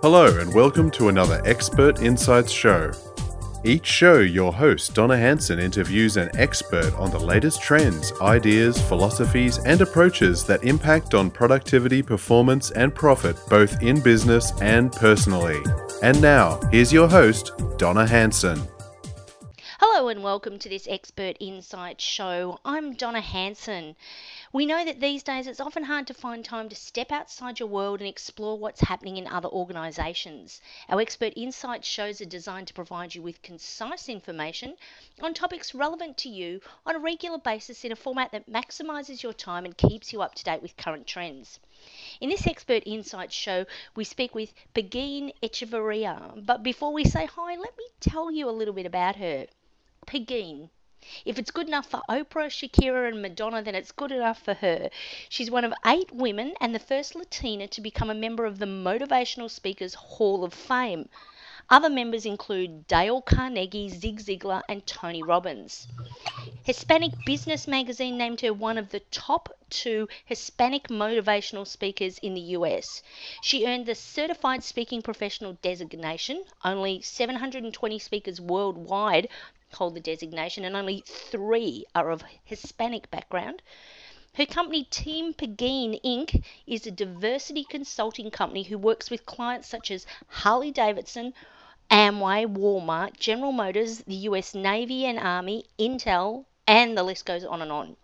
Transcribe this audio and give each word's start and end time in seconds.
Hello, 0.00 0.38
and 0.38 0.54
welcome 0.54 0.92
to 0.92 1.08
another 1.08 1.42
Expert 1.44 2.02
Insights 2.02 2.52
show. 2.52 2.92
Each 3.64 3.84
show, 3.84 4.20
your 4.20 4.52
host, 4.52 4.94
Donna 4.94 5.16
Hanson, 5.16 5.58
interviews 5.58 6.16
an 6.16 6.30
expert 6.34 6.94
on 6.94 7.10
the 7.10 7.18
latest 7.18 7.60
trends, 7.60 8.12
ideas, 8.20 8.80
philosophies, 8.80 9.58
and 9.58 9.80
approaches 9.80 10.44
that 10.44 10.62
impact 10.62 11.14
on 11.14 11.32
productivity, 11.32 12.00
performance, 12.00 12.70
and 12.70 12.94
profit 12.94 13.36
both 13.50 13.82
in 13.82 14.00
business 14.00 14.52
and 14.60 14.92
personally. 14.92 15.60
And 16.00 16.22
now, 16.22 16.60
here's 16.70 16.92
your 16.92 17.08
host, 17.08 17.50
Donna 17.76 18.06
Hanson. 18.06 18.68
Hello 19.80 20.08
and 20.08 20.22
welcome 20.22 20.60
to 20.60 20.68
this 20.68 20.86
Expert 20.88 21.36
Insights 21.40 22.04
show. 22.04 22.60
I'm 22.64 22.94
Donna 22.94 23.20
Hanson. 23.20 23.96
We 24.50 24.64
know 24.64 24.82
that 24.82 25.00
these 25.00 25.22
days 25.22 25.46
it's 25.46 25.60
often 25.60 25.84
hard 25.84 26.06
to 26.06 26.14
find 26.14 26.42
time 26.42 26.70
to 26.70 26.74
step 26.74 27.12
outside 27.12 27.60
your 27.60 27.68
world 27.68 28.00
and 28.00 28.08
explore 28.08 28.58
what's 28.58 28.80
happening 28.80 29.18
in 29.18 29.26
other 29.26 29.50
organisations. 29.50 30.62
Our 30.88 31.02
Expert 31.02 31.34
Insight 31.36 31.84
shows 31.84 32.22
are 32.22 32.24
designed 32.24 32.66
to 32.68 32.72
provide 32.72 33.14
you 33.14 33.20
with 33.20 33.42
concise 33.42 34.08
information 34.08 34.78
on 35.20 35.34
topics 35.34 35.74
relevant 35.74 36.16
to 36.18 36.30
you 36.30 36.62
on 36.86 36.96
a 36.96 36.98
regular 36.98 37.36
basis 37.36 37.84
in 37.84 37.92
a 37.92 37.96
format 37.96 38.32
that 38.32 38.48
maximises 38.48 39.22
your 39.22 39.34
time 39.34 39.66
and 39.66 39.76
keeps 39.76 40.14
you 40.14 40.22
up 40.22 40.34
to 40.36 40.44
date 40.44 40.62
with 40.62 40.78
current 40.78 41.06
trends. 41.06 41.60
In 42.18 42.30
this 42.30 42.46
Expert 42.46 42.84
Insight 42.86 43.30
show, 43.30 43.66
we 43.94 44.04
speak 44.04 44.34
with 44.34 44.54
Pegine 44.72 45.30
Echevarria. 45.42 46.42
But 46.46 46.62
before 46.62 46.94
we 46.94 47.04
say 47.04 47.26
hi, 47.26 47.56
let 47.56 47.76
me 47.76 47.84
tell 48.00 48.30
you 48.30 48.48
a 48.48 48.50
little 48.50 48.72
bit 48.72 48.86
about 48.86 49.16
her. 49.16 49.46
Pegine 50.06 50.70
if 51.24 51.38
it's 51.38 51.50
good 51.50 51.68
enough 51.68 51.86
for 51.86 52.02
Oprah, 52.08 52.48
Shakira, 52.48 53.08
and 53.08 53.22
Madonna, 53.22 53.62
then 53.62 53.74
it's 53.74 53.92
good 53.92 54.10
enough 54.10 54.42
for 54.42 54.54
her. 54.54 54.90
She's 55.28 55.50
one 55.50 55.64
of 55.64 55.72
eight 55.86 56.10
women 56.10 56.54
and 56.60 56.74
the 56.74 56.78
first 56.78 57.14
Latina 57.14 57.68
to 57.68 57.80
become 57.80 58.10
a 58.10 58.14
member 58.14 58.44
of 58.44 58.58
the 58.58 58.66
Motivational 58.66 59.50
Speakers 59.50 59.94
Hall 59.94 60.42
of 60.42 60.52
Fame. 60.52 61.08
Other 61.70 61.90
members 61.90 62.24
include 62.24 62.86
Dale 62.88 63.20
Carnegie, 63.20 63.90
Zig 63.90 64.20
Ziglar, 64.20 64.62
and 64.68 64.86
Tony 64.86 65.22
Robbins. 65.22 65.86
Hispanic 66.64 67.24
Business 67.24 67.68
Magazine 67.68 68.16
named 68.16 68.40
her 68.40 68.52
one 68.52 68.78
of 68.78 68.88
the 68.88 69.00
top 69.00 69.54
two 69.70 70.08
Hispanic 70.24 70.88
motivational 70.88 71.66
speakers 71.66 72.18
in 72.18 72.34
the 72.34 72.56
US. 72.56 73.02
She 73.42 73.66
earned 73.66 73.86
the 73.86 73.94
Certified 73.94 74.64
Speaking 74.64 75.02
Professional 75.02 75.58
designation. 75.60 76.44
Only 76.64 77.02
720 77.02 77.98
speakers 77.98 78.40
worldwide 78.40 79.28
hold 79.74 79.94
the 79.94 80.00
designation, 80.00 80.64
and 80.64 80.74
only 80.74 81.02
three 81.06 81.84
are 81.94 82.10
of 82.10 82.24
Hispanic 82.44 83.10
background. 83.10 83.62
Her 84.34 84.46
company, 84.46 84.84
Team 84.84 85.34
Pegine 85.34 86.00
Inc., 86.04 86.44
is 86.66 86.86
a 86.86 86.90
diversity 86.90 87.64
consulting 87.64 88.30
company 88.30 88.62
who 88.62 88.78
works 88.78 89.10
with 89.10 89.26
clients 89.26 89.68
such 89.68 89.90
as 89.90 90.06
Harley 90.28 90.70
Davidson, 90.70 91.34
Amway, 91.90 92.46
Walmart, 92.46 93.18
General 93.18 93.52
Motors, 93.52 94.00
the 94.00 94.14
US 94.14 94.54
Navy 94.54 95.06
and 95.06 95.18
Army, 95.18 95.64
Intel, 95.78 96.44
and 96.66 96.96
the 96.96 97.02
list 97.02 97.24
goes 97.24 97.44
on 97.44 97.62
and 97.62 97.72
on. 97.72 97.96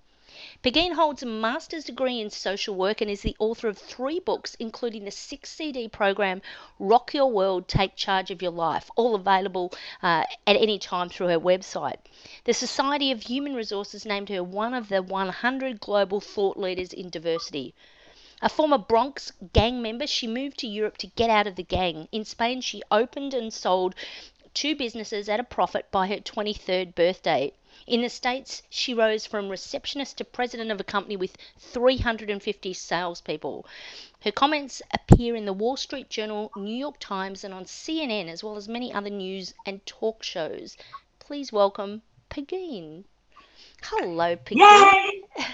Pegine 0.65 0.95
holds 0.95 1.23
a 1.23 1.27
master's 1.27 1.85
degree 1.85 2.23
in 2.23 2.31
social 2.31 2.75
work 2.75 3.03
and 3.03 3.11
is 3.11 3.21
the 3.21 3.37
author 3.39 3.69
of 3.69 3.77
three 3.77 4.19
books, 4.19 4.55
including 4.59 5.05
the 5.05 5.11
six 5.11 5.51
CD 5.51 5.89
program 5.89 6.41
Rock 6.79 7.13
Your 7.13 7.31
World, 7.31 7.69
Take 7.69 7.97
Charge 7.97 8.31
of 8.31 8.41
Your 8.41 8.51
Life, 8.51 8.91
all 8.97 9.15
available 9.15 9.75
uh, 10.03 10.25
at 10.47 10.57
any 10.57 10.79
time 10.79 11.11
through 11.11 11.27
her 11.27 11.39
website. 11.39 11.99
The 12.45 12.55
Society 12.55 13.13
of 13.13 13.25
Human 13.25 13.55
Resources 13.55 14.07
named 14.07 14.31
her 14.31 14.43
one 14.43 14.73
of 14.73 14.89
the 14.89 15.03
100 15.03 15.81
global 15.81 16.23
thought 16.23 16.57
leaders 16.57 16.95
in 16.95 17.11
diversity. 17.11 17.75
A 18.41 18.49
former 18.49 18.79
Bronx 18.79 19.33
gang 19.53 19.83
member, 19.83 20.07
she 20.07 20.27
moved 20.27 20.57
to 20.61 20.67
Europe 20.67 20.97
to 20.97 21.09
get 21.09 21.29
out 21.29 21.47
of 21.47 21.57
the 21.57 21.63
gang. 21.63 22.09
In 22.11 22.25
Spain, 22.25 22.63
she 22.63 22.83
opened 22.91 23.35
and 23.35 23.53
sold 23.53 23.95
two 24.55 24.75
businesses 24.75 25.29
at 25.29 25.41
a 25.41 25.45
profit 25.45 25.91
by 25.91 26.07
her 26.07 26.21
23rd 26.21 26.95
birthday. 26.95 27.53
In 27.87 28.03
the 28.03 28.09
States, 28.09 28.63
she 28.71 28.95
rose 28.95 29.27
from 29.27 29.49
receptionist 29.49 30.19
to 30.19 30.25
president 30.25 30.71
of 30.71 30.81
a 30.81 30.85
company 30.85 31.17
with 31.17 31.37
350 31.59 32.73
salespeople. 32.73 33.67
Her 34.23 34.33
comments 34.33 34.81
appear 34.93 35.37
in 35.37 35.45
the 35.45 35.53
Wall 35.53 35.77
Street 35.77 36.09
Journal, 36.09 36.51
New 36.57 36.75
York 36.75 36.99
Times, 36.99 37.45
and 37.45 37.53
on 37.53 37.65
CNN, 37.65 38.29
as 38.29 38.43
well 38.43 38.57
as 38.57 38.69
many 38.69 38.93
other 38.93 39.11
news 39.11 39.53
and 39.67 39.85
talk 39.85 40.23
shows. 40.23 40.77
Please 41.19 41.53
welcome 41.53 42.03
Pegine. 42.31 43.05
Hello, 43.83 44.37
Pegine. 44.37 44.61
Yay! 44.61 45.23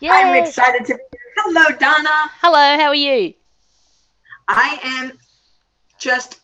Yay! 0.00 0.10
I'm 0.10 0.44
excited 0.44 0.86
to. 0.86 0.94
Be 0.94 1.02
here. 1.12 1.20
Hello, 1.38 1.76
Donna. 1.76 2.30
Hello, 2.40 2.78
how 2.78 2.88
are 2.88 2.94
you? 2.94 3.34
I 4.48 4.78
am 4.82 5.18
just 5.98 6.40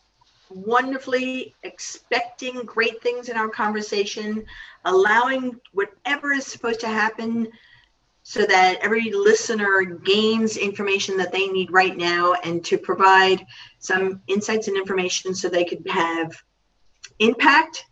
wonderfully 0.53 1.53
expecting 1.63 2.63
great 2.63 3.01
things 3.01 3.29
in 3.29 3.37
our 3.37 3.49
conversation, 3.49 4.45
allowing 4.85 5.59
whatever 5.71 6.33
is 6.33 6.45
supposed 6.45 6.79
to 6.81 6.87
happen 6.87 7.47
so 8.23 8.45
that 8.45 8.79
every 8.81 9.11
listener 9.11 9.83
gains 9.83 10.55
information 10.55 11.17
that 11.17 11.31
they 11.31 11.47
need 11.47 11.71
right 11.71 11.97
now 11.97 12.33
and 12.45 12.63
to 12.63 12.77
provide 12.77 13.45
some 13.79 14.21
insights 14.27 14.67
and 14.69 14.77
information 14.77 15.35
so 15.35 15.49
they 15.49 15.65
could 15.65 15.85
have 15.89 16.41
impact, 17.19 17.85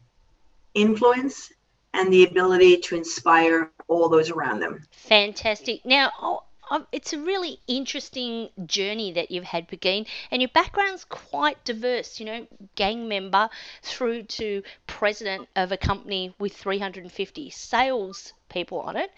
influence, 0.74 1.52
and 1.94 2.12
the 2.14 2.24
ability 2.24 2.78
to 2.78 2.96
inspire 2.96 3.72
all 3.90 4.08
those 4.08 4.30
around 4.30 4.62
them. 4.62 4.82
Fantastic. 4.92 5.86
Now, 5.86 6.44
oh, 6.72 6.76
um, 6.76 6.88
it's 6.92 7.14
a 7.14 7.20
really 7.20 7.60
interesting 7.68 8.50
journey 8.66 9.12
that 9.12 9.30
you've 9.30 9.44
had, 9.44 9.68
Pegine, 9.68 10.08
and 10.32 10.42
your 10.42 10.50
background's 10.50 11.06
quite 11.06 11.64
diverse. 11.66 12.20
You 12.20 12.26
know, 12.26 12.48
gang 12.76 13.08
member 13.08 13.50
through 13.84 14.24
to 14.24 14.64
president 14.88 15.48
of 15.56 15.72
a 15.72 15.78
company 15.78 16.34
with 16.40 16.54
350 16.54 17.50
sales 17.50 18.34
people 18.50 18.80
on 18.80 18.96
it. 18.96 19.12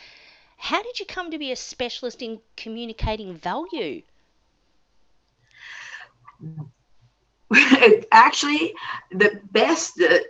How 0.58 0.82
did 0.82 1.00
you 1.00 1.06
come 1.06 1.32
to 1.32 1.38
be 1.38 1.52
a 1.52 1.56
specialist 1.56 2.22
in 2.22 2.40
communicating 2.58 3.36
value? 3.36 4.02
Actually, 8.12 8.74
the 9.12 9.40
best. 9.52 9.96
The, 9.96 10.26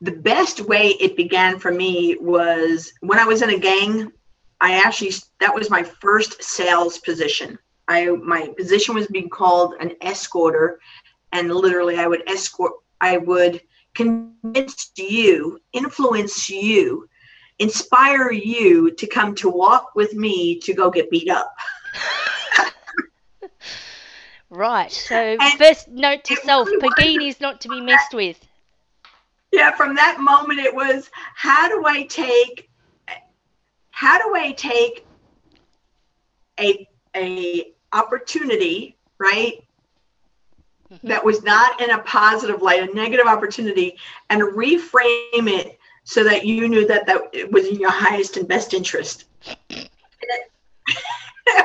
the 0.00 0.12
best 0.12 0.60
way 0.60 0.90
it 1.00 1.16
began 1.16 1.58
for 1.58 1.72
me 1.72 2.16
was 2.20 2.92
when 3.00 3.18
I 3.18 3.24
was 3.24 3.42
in 3.42 3.50
a 3.50 3.58
gang 3.58 4.12
I 4.60 4.74
actually 4.74 5.12
that 5.40 5.54
was 5.54 5.70
my 5.70 5.82
first 5.82 6.42
sales 6.42 6.98
position. 6.98 7.58
I 7.86 8.06
my 8.06 8.48
position 8.56 8.94
was 8.94 9.06
being 9.06 9.28
called 9.28 9.74
an 9.80 9.94
escorter, 10.02 10.80
and 11.32 11.52
literally 11.52 11.96
I 11.96 12.06
would 12.06 12.28
escort. 12.28 12.72
I 13.00 13.18
would 13.18 13.60
convince 13.94 14.90
you, 14.96 15.60
influence 15.72 16.50
you, 16.50 17.08
inspire 17.58 18.32
you 18.32 18.90
to 18.92 19.06
come 19.06 19.34
to 19.36 19.48
walk 19.48 19.94
with 19.94 20.14
me 20.14 20.58
to 20.60 20.74
go 20.74 20.90
get 20.90 21.10
beat 21.10 21.30
up. 21.30 21.54
right. 24.50 24.90
So 24.90 25.36
and 25.40 25.58
first 25.58 25.88
note 25.88 26.24
to 26.24 26.36
self: 26.36 26.68
Pegine 26.80 27.28
is 27.28 27.40
not 27.40 27.60
to 27.62 27.68
be 27.68 27.80
messed 27.80 28.12
with. 28.12 28.44
Yeah. 29.52 29.70
From 29.70 29.94
that 29.94 30.20
moment, 30.20 30.58
it 30.58 30.74
was 30.74 31.10
how 31.34 31.68
do 31.68 31.84
I 31.86 32.02
take 32.04 32.68
how 33.98 34.16
do 34.16 34.32
I 34.36 34.52
take 34.52 35.04
a 36.60 36.88
a 37.16 37.72
opportunity, 37.92 38.96
right? 39.18 39.54
Mm-hmm. 40.92 41.08
That 41.08 41.24
was 41.24 41.42
not 41.42 41.80
in 41.80 41.90
a 41.90 41.98
positive 42.02 42.62
light, 42.62 42.88
a 42.88 42.94
negative 42.94 43.26
opportunity, 43.26 43.96
and 44.30 44.40
reframe 44.40 45.48
it 45.50 45.80
so 46.04 46.22
that 46.22 46.46
you 46.46 46.68
knew 46.68 46.86
that 46.86 47.06
that 47.06 47.50
was 47.50 47.66
in 47.66 47.80
your 47.80 47.90
highest 47.90 48.36
and 48.36 48.46
best 48.46 48.72
interest. 48.72 49.24
that 49.68 49.88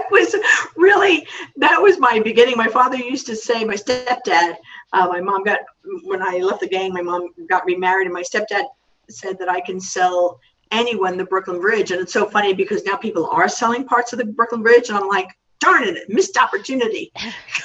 was 0.10 0.36
really 0.76 1.28
that 1.58 1.80
was 1.80 2.00
my 2.00 2.20
beginning. 2.20 2.58
My 2.58 2.68
father 2.68 2.98
used 2.98 3.28
to 3.28 3.36
say, 3.36 3.64
my 3.64 3.76
stepdad, 3.76 4.56
uh, 4.91 5.08
my 5.08 5.22
mom 5.22 5.44
got 5.44 5.59
when 6.06 6.24
I 6.24 6.40
left 6.40 6.62
the 6.62 6.68
gang, 6.68 6.94
my 6.94 7.03
mom 7.03 7.29
got 7.47 7.64
remarried, 7.66 8.08
and 8.08 8.14
my 8.14 8.24
stepdad 8.24 8.64
said 9.08 9.38
that 9.38 9.50
I 9.50 9.62
can 9.62 9.79
sell 9.79 10.40
anyone 10.73 11.17
the 11.17 11.25
Brooklyn 11.25 11.61
Bridge. 11.61 11.91
And 11.91 12.02
it's 12.02 12.14
so 12.14 12.28
funny 12.28 12.53
because 12.53 12.84
now 12.84 12.96
people 12.96 13.28
are 13.28 13.47
selling 13.47 13.85
parts 13.85 14.14
of 14.14 14.20
the 14.20 14.25
Brooklyn 14.25 14.64
Bridge, 14.64 14.90
and 14.90 14.97
I'm 14.97 15.08
like, 15.08 15.29
darn 15.59 15.84
it, 15.84 16.09
missed 16.09 16.37
opportunity. 16.37 17.11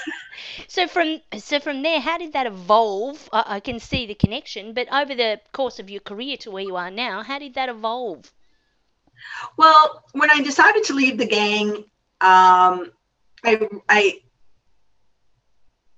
so 0.68 0.86
from 0.86 1.20
so 1.38 1.58
from 1.60 1.82
there, 1.82 2.00
how 2.00 2.18
did 2.18 2.32
that 2.34 2.46
evolve? 2.46 3.28
I, 3.32 3.44
I, 3.56 3.60
can 3.60 3.80
see 3.80 4.06
the 4.06 4.14
connection, 4.14 4.72
but 4.72 4.86
over 4.92 5.14
the 5.14 5.40
course 5.52 5.78
of 5.78 5.90
your 5.90 6.00
career 6.00 6.36
to 6.38 6.50
where 6.50 6.62
you 6.62 6.76
are 6.76 6.90
now, 6.90 7.22
how 7.22 7.38
did 7.38 7.54
that 7.54 7.68
evolve? 7.68 8.32
Well, 9.56 10.04
when 10.12 10.30
I 10.30 10.42
decided 10.42 10.84
to 10.84 10.94
leave 10.94 11.18
the 11.18 11.26
gang, 11.26 11.84
um, 12.20 12.92
I 13.44 13.68
I 13.88 14.20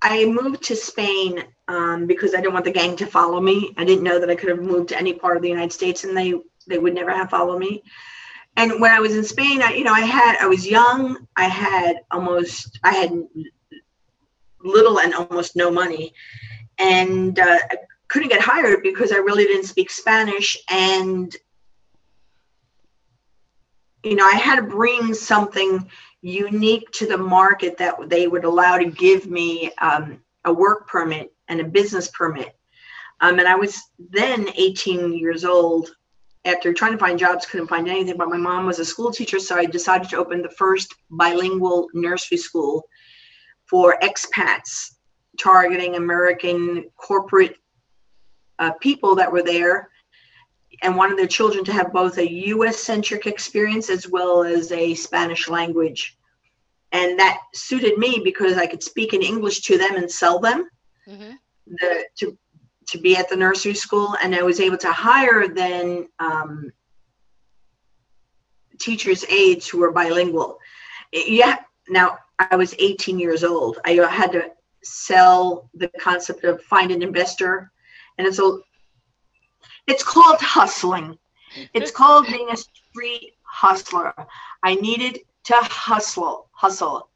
I 0.02 0.24
moved 0.24 0.62
to 0.64 0.76
Spain 0.76 1.44
um, 1.68 2.06
because 2.06 2.34
I 2.34 2.38
didn't 2.38 2.54
want 2.54 2.64
the 2.64 2.72
gang 2.72 2.96
to 2.96 3.06
follow 3.06 3.40
me. 3.40 3.74
I 3.76 3.84
didn't 3.84 4.04
know 4.04 4.18
that 4.18 4.30
I 4.30 4.34
could 4.34 4.48
have 4.48 4.62
moved 4.62 4.88
to 4.90 4.98
any 4.98 5.12
part 5.12 5.36
of 5.36 5.42
the 5.42 5.48
United 5.48 5.72
States, 5.72 6.04
and 6.04 6.16
they 6.16 6.34
they 6.70 6.78
would 6.78 6.94
never 6.94 7.10
have 7.10 7.30
followed 7.30 7.58
me. 7.58 7.82
And 8.56 8.80
when 8.80 8.90
I 8.90 9.00
was 9.00 9.14
in 9.16 9.24
Spain, 9.24 9.62
I, 9.62 9.74
you 9.74 9.84
know, 9.84 9.92
I 9.92 10.00
had, 10.00 10.36
I 10.40 10.46
was 10.46 10.66
young. 10.66 11.26
I 11.36 11.44
had 11.44 12.00
almost, 12.10 12.78
I 12.82 12.92
had 12.92 13.12
little 14.62 15.00
and 15.00 15.14
almost 15.14 15.56
no 15.56 15.70
money. 15.70 16.14
And 16.78 17.38
uh, 17.38 17.58
I 17.70 17.76
couldn't 18.08 18.28
get 18.28 18.40
hired 18.40 18.82
because 18.82 19.12
I 19.12 19.16
really 19.16 19.44
didn't 19.44 19.66
speak 19.66 19.90
Spanish. 19.90 20.56
And, 20.68 21.34
you 24.02 24.16
know, 24.16 24.26
I 24.26 24.34
had 24.34 24.56
to 24.56 24.62
bring 24.62 25.14
something 25.14 25.88
unique 26.22 26.90
to 26.92 27.06
the 27.06 27.18
market 27.18 27.78
that 27.78 28.08
they 28.08 28.26
would 28.26 28.44
allow 28.44 28.76
to 28.76 28.84
give 28.84 29.30
me 29.30 29.70
um, 29.78 30.22
a 30.44 30.52
work 30.52 30.88
permit 30.88 31.32
and 31.48 31.60
a 31.60 31.64
business 31.64 32.08
permit. 32.08 32.56
Um, 33.20 33.38
and 33.38 33.46
I 33.46 33.54
was 33.54 33.80
then 33.98 34.48
18 34.54 35.12
years 35.16 35.44
old. 35.44 35.94
After 36.44 36.72
trying 36.72 36.92
to 36.92 36.98
find 36.98 37.18
jobs, 37.18 37.46
couldn't 37.46 37.68
find 37.68 37.88
anything. 37.88 38.16
But 38.16 38.28
my 38.28 38.36
mom 38.36 38.66
was 38.66 38.78
a 38.78 38.84
school 38.84 39.10
teacher, 39.10 39.38
so 39.38 39.56
I 39.56 39.66
decided 39.66 40.08
to 40.10 40.16
open 40.16 40.42
the 40.42 40.50
first 40.50 40.94
bilingual 41.10 41.88
nursery 41.92 42.38
school 42.38 42.84
for 43.66 43.98
expats, 44.02 44.94
targeting 45.38 45.96
American 45.96 46.86
corporate 46.96 47.56
uh, 48.58 48.72
people 48.80 49.14
that 49.16 49.30
were 49.30 49.42
there 49.42 49.90
and 50.82 50.96
wanted 50.96 51.18
their 51.18 51.26
children 51.26 51.64
to 51.64 51.72
have 51.72 51.92
both 51.92 52.18
a 52.18 52.32
US 52.48 52.78
centric 52.78 53.26
experience 53.26 53.90
as 53.90 54.08
well 54.08 54.44
as 54.44 54.72
a 54.72 54.94
Spanish 54.94 55.48
language. 55.48 56.16
And 56.92 57.18
that 57.18 57.38
suited 57.54 57.98
me 57.98 58.20
because 58.24 58.56
I 58.56 58.66
could 58.66 58.82
speak 58.82 59.12
in 59.12 59.22
English 59.22 59.60
to 59.62 59.78
them 59.78 59.96
and 59.96 60.10
sell 60.10 60.40
them 60.40 60.68
mm-hmm. 61.08 61.32
the, 61.66 62.04
to, 62.18 62.38
to 62.90 62.98
be 62.98 63.16
at 63.16 63.28
the 63.28 63.36
nursery 63.36 63.74
school. 63.74 64.16
And 64.22 64.34
I 64.34 64.42
was 64.42 64.60
able 64.60 64.78
to 64.78 64.92
hire 64.92 65.48
then 65.48 66.08
um, 66.18 66.72
teachers' 68.78 69.24
aides 69.28 69.68
who 69.68 69.78
were 69.78 69.92
bilingual. 69.92 70.58
Yeah, 71.12 71.58
now 71.88 72.18
I 72.38 72.56
was 72.56 72.74
18 72.78 73.18
years 73.18 73.44
old. 73.44 73.78
I 73.84 73.92
had 73.92 74.32
to 74.32 74.50
sell 74.82 75.68
the 75.74 75.88
concept 76.00 76.44
of 76.44 76.62
find 76.62 76.90
an 76.90 77.02
investor. 77.02 77.70
And 78.18 78.26
it's 78.26 78.38
a 78.38 78.58
it's 79.86 80.02
called 80.02 80.40
hustling. 80.40 81.18
It's 81.74 81.90
called 81.90 82.26
being 82.26 82.48
a 82.50 82.56
street 82.56 83.34
hustler. 83.42 84.14
I 84.62 84.76
needed 84.76 85.20
to 85.44 85.54
hustle, 85.56 86.48
hustle. 86.52 87.08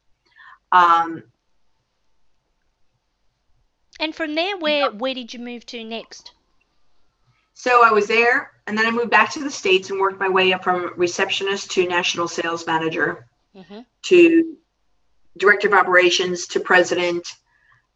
Um, 0.71 1.23
and 3.99 4.13
from 4.13 4.35
there, 4.35 4.57
where 4.57 4.91
where 4.91 5.13
did 5.13 5.33
you 5.33 5.39
move 5.39 5.65
to 5.67 5.83
next? 5.83 6.31
So 7.53 7.85
I 7.85 7.91
was 7.91 8.07
there, 8.07 8.51
and 8.67 8.77
then 8.77 8.85
I 8.85 8.91
moved 8.91 9.11
back 9.11 9.31
to 9.33 9.43
the 9.43 9.51
states 9.51 9.89
and 9.89 9.99
worked 9.99 10.19
my 10.19 10.29
way 10.29 10.53
up 10.53 10.63
from 10.63 10.93
receptionist 10.97 11.71
to 11.71 11.87
national 11.87 12.27
sales 12.27 12.67
manager 12.67 13.27
mm-hmm. 13.55 13.79
to 14.03 14.57
director 15.37 15.67
of 15.67 15.73
operations 15.73 16.47
to 16.47 16.59
president. 16.59 17.27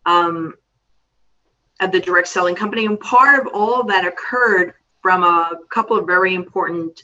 Um, 0.06 0.54
of 1.80 1.92
the 1.92 2.00
direct 2.00 2.28
selling 2.28 2.56
company. 2.56 2.86
And 2.86 3.00
part 3.00 3.40
of 3.40 3.54
all 3.54 3.84
that 3.86 4.06
occurred 4.06 4.74
from 5.02 5.24
a 5.24 5.52
couple 5.69 5.98
of 5.98 6.06
very 6.06 6.36
important, 6.36 7.04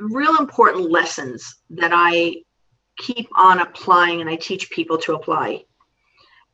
real 0.00 0.36
important 0.36 0.90
lessons 0.90 1.56
that 1.70 1.92
I 1.94 2.42
keep 2.98 3.28
on 3.36 3.60
applying 3.60 4.20
and 4.20 4.28
I 4.28 4.36
teach 4.36 4.70
people 4.70 4.98
to 4.98 5.14
apply. 5.14 5.64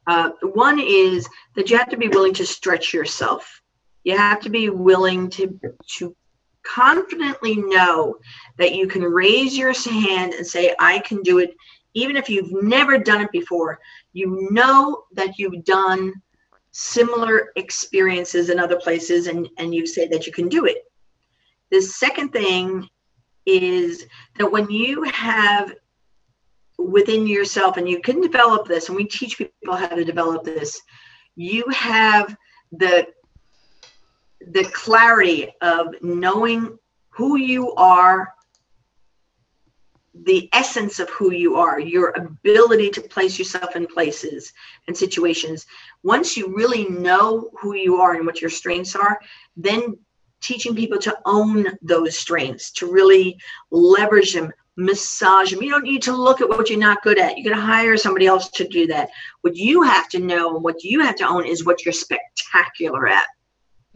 Uh, 0.07 0.31
one 0.43 0.81
is 0.81 1.29
that 1.55 1.71
you 1.71 1.79
have 1.79 1.89
to 1.91 1.97
be 1.97 2.09
willing 2.09 2.35
to 2.35 2.47
stretch 2.47 2.93
yourself. 2.93 3.63
You 4.05 4.17
have 4.17 4.41
to 4.41 4.51
be 4.51 4.69
willing 4.69 5.31
to, 5.31 5.59
to 5.99 6.17
confidently 6.65 7.57
know 7.57 8.17
that 8.59 8.75
you 8.75 8.87
can 8.89 9.03
raise 9.03 9.57
your 9.57 9.73
hand 9.73 10.35
and 10.35 10.47
say, 10.47 10.75
I 10.79 10.99
can 11.01 11.23
do 11.23 11.39
it. 11.39 11.55
Even 11.95 12.17
if 12.17 12.29
you've 12.29 12.53
never 12.63 12.99
done 12.99 13.21
it 13.21 13.31
before, 13.33 13.79
you 14.13 14.49
know 14.51 15.05
that 15.13 15.39
you've 15.39 15.65
done 15.65 16.15
similar 16.73 17.53
experiences 17.57 18.49
in 18.49 18.59
other 18.59 18.77
places 18.77 19.27
and, 19.27 19.49
and 19.59 19.75
you 19.75 19.87
say 19.87 20.09
that 20.09 20.27
you 20.27 20.33
can 20.33 20.49
do 20.49 20.65
it. 20.65 20.79
The 21.71 21.83
second 21.83 22.31
thing 22.31 22.89
is 23.47 24.07
that 24.39 24.51
when 24.51 24.71
you 24.71 25.03
have 25.05 25.75
within 26.91 27.27
yourself, 27.27 27.77
and 27.77 27.89
you 27.89 28.01
can 28.01 28.21
develop 28.21 28.67
this, 28.67 28.89
and 28.89 28.97
we 28.97 29.05
teach 29.05 29.39
people 29.39 29.75
how 29.75 29.89
to 29.89 30.05
develop 30.05 30.45
this, 30.45 30.81
you 31.37 31.65
have 31.71 32.37
the 32.73 33.07
the 34.49 34.65
clarity 34.65 35.49
of 35.61 35.95
knowing 36.03 36.77
who 37.11 37.37
you 37.37 37.73
are 37.75 38.35
the 40.15 40.49
essence 40.53 40.99
of 40.99 41.09
who 41.11 41.33
you 41.33 41.57
are, 41.57 41.81
your 41.81 42.11
ability 42.11 42.91
to 42.91 43.01
place 43.01 43.39
yourself 43.39 43.77
in 43.77 43.87
places 43.87 44.53
and 44.87 44.97
situations. 44.97 45.67
Once 46.03 46.37
you 46.37 46.55
really 46.55 46.87
know 46.89 47.51
who 47.59 47.75
you 47.75 47.97
are 47.97 48.15
and 48.15 48.27
what 48.27 48.41
your 48.41 48.51
strengths 48.51 48.95
are, 48.95 49.19
then 49.57 49.97
teaching 50.43 50.75
people 50.75 50.99
to 50.99 51.17
own 51.25 51.67
those 51.81 52.17
strengths, 52.17 52.73
to 52.73 52.91
really 52.91 53.39
leverage 53.71 54.35
them, 54.35 54.53
massage 54.77 55.51
them. 55.51 55.63
You 55.63 55.71
don't 55.71 55.85
need 55.85 56.03
to 56.03 56.17
look 56.17 56.41
at 56.41 56.49
what 56.49 56.71
you're 56.71 56.79
not 56.79 57.03
good 57.03 57.19
at. 57.19 57.37
You 57.37 57.45
can 57.45 57.53
hire 57.53 57.97
somebody 57.97 58.27
else 58.27 58.49
to 58.51 58.67
do 58.67 58.87
that. 58.89 59.11
What 59.43 59.57
you 59.57 59.83
have 59.83 60.09
to 60.11 60.19
know 60.19 60.55
and 60.55 60.65
what 60.65 60.83
you 60.83 61.01
have 61.01 61.17
to 61.17 61.27
own 61.27 61.47
is 61.47 61.65
what 61.65 61.85
you're 61.85 61.93
spectacular 61.93 63.09
at. 63.09 63.27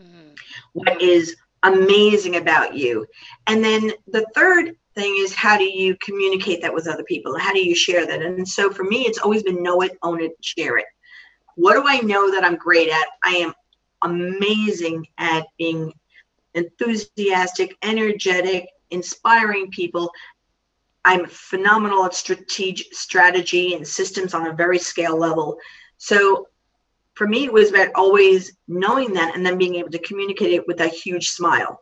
Mm-hmm. 0.01 0.35
What 0.75 1.01
is 1.01 1.37
amazing 1.63 2.37
about 2.37 2.75
you. 2.75 3.07
And 3.47 3.65
then 3.65 3.93
the 4.09 4.27
third 4.35 4.77
thing 4.95 5.17
is 5.19 5.35
how 5.35 5.57
do 5.57 5.65
you 5.65 5.97
communicate 6.03 6.63
that 6.63 6.73
with 6.73 6.89
other 6.89 7.05
people? 7.05 7.39
How 7.39 7.53
do 7.53 7.65
you 7.65 7.75
share 7.75 8.07
that? 8.07 8.23
And 8.23 8.47
so 8.47 8.71
for 8.71 8.85
me, 8.85 9.03
it's 9.03 9.19
always 9.19 9.43
been 9.43 9.63
know 9.63 9.81
it, 9.83 9.99
own 10.03 10.21
it, 10.23 10.33
share 10.43 10.79
it. 10.79 10.87
What 11.57 11.75
do 11.75 11.85
I 11.87 12.01
know 12.01 12.31
that 12.31 12.45
I'm 12.45 12.57
great 12.57 12.89
at? 12.89 13.07
I 13.25 13.37
am 13.37 13.53
amazing 14.03 15.07
at 15.19 15.47
being 15.59 15.93
enthusiastic, 16.55 17.77
energetic, 17.83 18.69
inspiring 18.91 19.71
people. 19.71 20.11
I'm 21.07 21.25
phenomenal 21.27 22.05
at 22.05 22.15
strategic 22.15 22.93
strategy 22.93 23.75
and 23.75 23.87
systems 23.87 24.35
on 24.35 24.49
a 24.49 24.53
very 24.53 24.79
scale 24.79 25.17
level. 25.17 25.57
So 25.99 26.49
for 27.15 27.29
me, 27.29 27.45
it 27.45 27.53
was 27.53 27.71
about 27.71 27.91
always 27.95 28.57
knowing 28.67 29.15
that 29.15 29.37
and 29.37 29.47
then 29.47 29.57
being 29.57 29.77
able 29.77 29.91
to 29.91 30.01
communicate 30.01 30.53
it 30.53 30.67
with 30.67 30.81
a 30.81 30.89
huge 30.89 31.31
smile. 31.31 31.81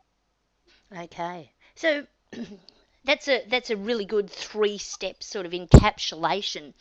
Okay. 0.94 1.50
So 1.74 2.06
that's 3.04 3.26
a 3.28 3.46
that's 3.48 3.70
a 3.70 3.76
really 3.78 4.04
good 4.04 4.28
three 4.28 4.76
step 4.76 5.22
sort 5.22 5.46
of 5.46 5.52
encapsulation 5.52 6.74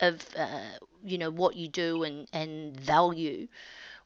of 0.00 0.26
uh, 0.38 0.78
you 1.04 1.18
know 1.18 1.30
what 1.30 1.54
you 1.54 1.68
do 1.68 2.02
and 2.04 2.26
and 2.32 2.80
value 2.80 3.46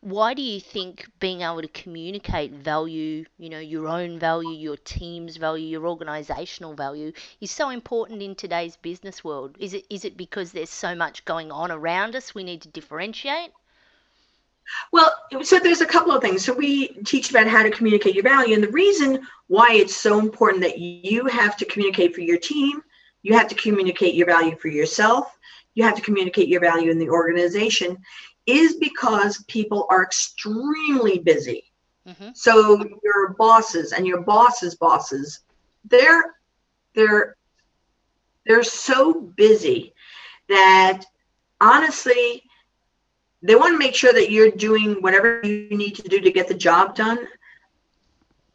why 0.05 0.35
do 0.35 0.43
you 0.43 0.61
think 0.61 1.09
being 1.19 1.41
able 1.41 1.63
to 1.63 1.69
communicate 1.69 2.53
value 2.53 3.25
you 3.39 3.49
know 3.49 3.59
your 3.59 3.89
own 3.89 4.19
value 4.19 4.51
your 4.51 4.77
team's 4.77 5.39
value 5.39 5.67
your 5.67 5.87
organizational 5.87 6.75
value 6.75 7.11
is 7.41 7.51
so 7.51 7.71
important 7.71 8.21
in 8.21 8.35
today's 8.35 8.77
business 8.77 9.25
world 9.25 9.57
is 9.59 9.73
it 9.73 9.85
is 9.89 10.05
it 10.05 10.15
because 10.15 10.53
there's 10.53 10.69
so 10.69 10.95
much 10.95 11.25
going 11.25 11.51
on 11.51 11.71
around 11.71 12.15
us 12.15 12.35
we 12.35 12.45
need 12.45 12.61
to 12.61 12.69
differentiate 12.69 13.51
well, 14.93 15.13
so 15.43 15.59
there's 15.59 15.83
a 15.83 15.87
couple 15.87 16.13
of 16.13 16.23
things. 16.23 16.43
So 16.43 16.55
we 16.55 16.89
teach 17.05 17.29
about 17.29 17.47
how 17.47 17.63
to 17.63 17.71
communicate 17.71 18.15
your 18.15 18.25
value. 18.25 18.55
And 18.55 18.65
the 18.65 18.71
reason 18.71 19.21
why 19.49 19.75
it's 19.75 19.95
so 19.95 20.19
important 20.19 20.63
that 20.63 20.79
you 20.79 21.27
have 21.27 21.55
to 21.59 21.67
communicate 21.67 22.15
for 22.15 22.23
your 22.23 22.39
team, 22.39 22.83
you 23.23 23.35
have 23.35 23.49
to 23.49 23.55
communicate 23.55 24.15
your 24.15 24.27
value 24.27 24.57
for 24.57 24.69
yourself, 24.69 25.39
you 25.75 25.85
have 25.85 25.97
to 25.97 26.01
communicate 26.01 26.49
your 26.49 26.61
value 26.61 26.91
in 26.91 26.99
the 26.99 27.11
organization, 27.11 27.99
is 28.47 28.77
because 28.77 29.43
people 29.49 29.87
are 29.91 30.03
extremely 30.03 31.19
busy. 31.19 31.65
Mm-hmm. 32.07 32.31
So 32.35 32.85
your 33.03 33.35
bosses 33.39 33.93
and 33.93 34.07
your 34.07 34.21
bosses' 34.21 34.75
bosses, 34.75 35.41
they're 35.85 36.37
they're 36.95 37.37
they're 38.47 38.63
so 38.63 39.15
busy 39.37 39.95
that 40.49 41.05
honestly 41.61 42.43
they 43.43 43.55
want 43.55 43.73
to 43.75 43.79
make 43.79 43.95
sure 43.95 44.13
that 44.13 44.31
you're 44.31 44.51
doing 44.51 44.95
whatever 45.03 45.41
you 45.43 45.69
need 45.71 45.93
to 45.93 46.03
do 46.03 46.21
to 46.21 46.31
get 46.31 46.49
the 46.49 46.55
job 46.55 46.95
done, 46.95 47.19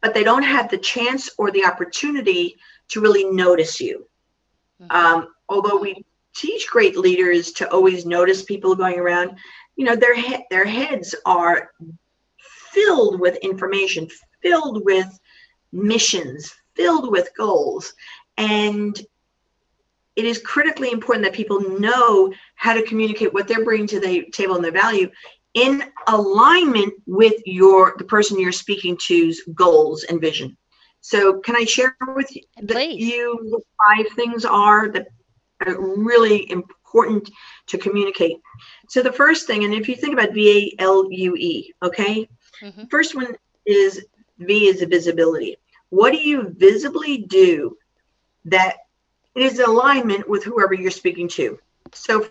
but 0.00 0.14
they 0.14 0.24
don't 0.24 0.42
have 0.42 0.68
the 0.68 0.78
chance 0.78 1.30
or 1.38 1.50
the 1.52 1.64
opportunity 1.64 2.56
to 2.88 3.00
really 3.00 3.24
notice 3.24 3.80
you. 3.80 4.06
Mm-hmm. 4.82 4.90
Um, 4.90 5.28
although 5.48 5.78
we 5.78 6.04
teach 6.34 6.68
great 6.68 6.96
leaders 6.96 7.52
to 7.52 7.70
always 7.70 8.04
notice 8.04 8.42
people 8.42 8.74
going 8.74 8.98
around, 8.98 9.36
you 9.80 9.86
know, 9.86 9.96
their 9.96 10.14
he- 10.14 10.44
their 10.50 10.66
heads 10.66 11.14
are 11.24 11.72
filled 12.38 13.18
with 13.18 13.36
information, 13.36 14.06
filled 14.42 14.84
with 14.84 15.08
missions, 15.72 16.54
filled 16.76 17.10
with 17.10 17.30
goals, 17.34 17.94
and 18.36 19.00
it 20.16 20.26
is 20.26 20.42
critically 20.42 20.90
important 20.90 21.24
that 21.24 21.32
people 21.32 21.78
know 21.80 22.30
how 22.56 22.74
to 22.74 22.82
communicate 22.82 23.32
what 23.32 23.48
they're 23.48 23.64
bringing 23.64 23.86
to 23.86 24.00
the 24.00 24.26
table 24.32 24.54
and 24.54 24.62
their 24.62 24.70
value 24.70 25.08
in 25.54 25.82
alignment 26.08 26.92
with 27.06 27.40
your 27.46 27.94
the 27.96 28.04
person 28.04 28.38
you're 28.38 28.52
speaking 28.52 28.98
to's 28.98 29.40
goals 29.54 30.04
and 30.04 30.20
vision. 30.20 30.58
So 31.00 31.40
can 31.40 31.56
I 31.56 31.64
share 31.64 31.96
with 32.14 32.30
you, 32.36 32.42
you 32.98 33.62
five 33.88 34.06
things 34.14 34.44
are 34.44 34.90
that 34.90 35.06
are 35.64 35.80
really 35.80 36.50
important 36.92 37.30
to 37.68 37.78
communicate. 37.78 38.36
So 38.88 39.02
the 39.02 39.12
first 39.12 39.46
thing, 39.46 39.64
and 39.64 39.74
if 39.74 39.88
you 39.88 39.96
think 39.96 40.14
about 40.14 40.34
V 40.34 40.74
A 40.78 40.82
L 40.82 41.06
U 41.10 41.36
E, 41.36 41.72
okay, 41.82 42.28
Mhm. 42.62 42.90
first 42.90 43.14
one 43.14 43.36
is 43.66 44.04
V 44.38 44.68
is 44.68 44.82
visibility. 44.82 45.56
What 45.90 46.12
do 46.12 46.18
you 46.18 46.54
visibly 46.56 47.18
do 47.18 47.76
that 48.46 48.76
is 49.34 49.58
in 49.58 49.66
alignment 49.66 50.28
with 50.28 50.44
whoever 50.44 50.74
you're 50.74 50.90
speaking 50.90 51.28
to? 51.28 51.58
So, 51.92 52.26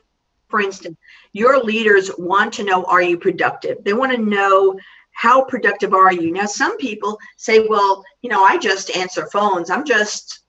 for 0.49 0.61
instance, 0.61 0.97
your 1.33 1.59
leaders 1.63 2.11
want 2.17 2.53
to 2.53 2.63
know 2.63 2.83
are 2.83 3.01
you 3.01 3.17
productive? 3.17 3.83
They 3.83 3.93
want 3.93 4.11
to 4.13 4.21
know 4.21 4.77
how 5.11 5.43
productive 5.43 5.93
are 5.93 6.13
you? 6.13 6.31
Now, 6.31 6.45
some 6.45 6.77
people 6.77 7.17
say, 7.37 7.65
well, 7.67 8.03
you 8.21 8.29
know, 8.29 8.43
I 8.43 8.57
just 8.57 8.95
answer 8.95 9.27
phones. 9.27 9.69
I'm 9.69 9.85
just 9.85 10.39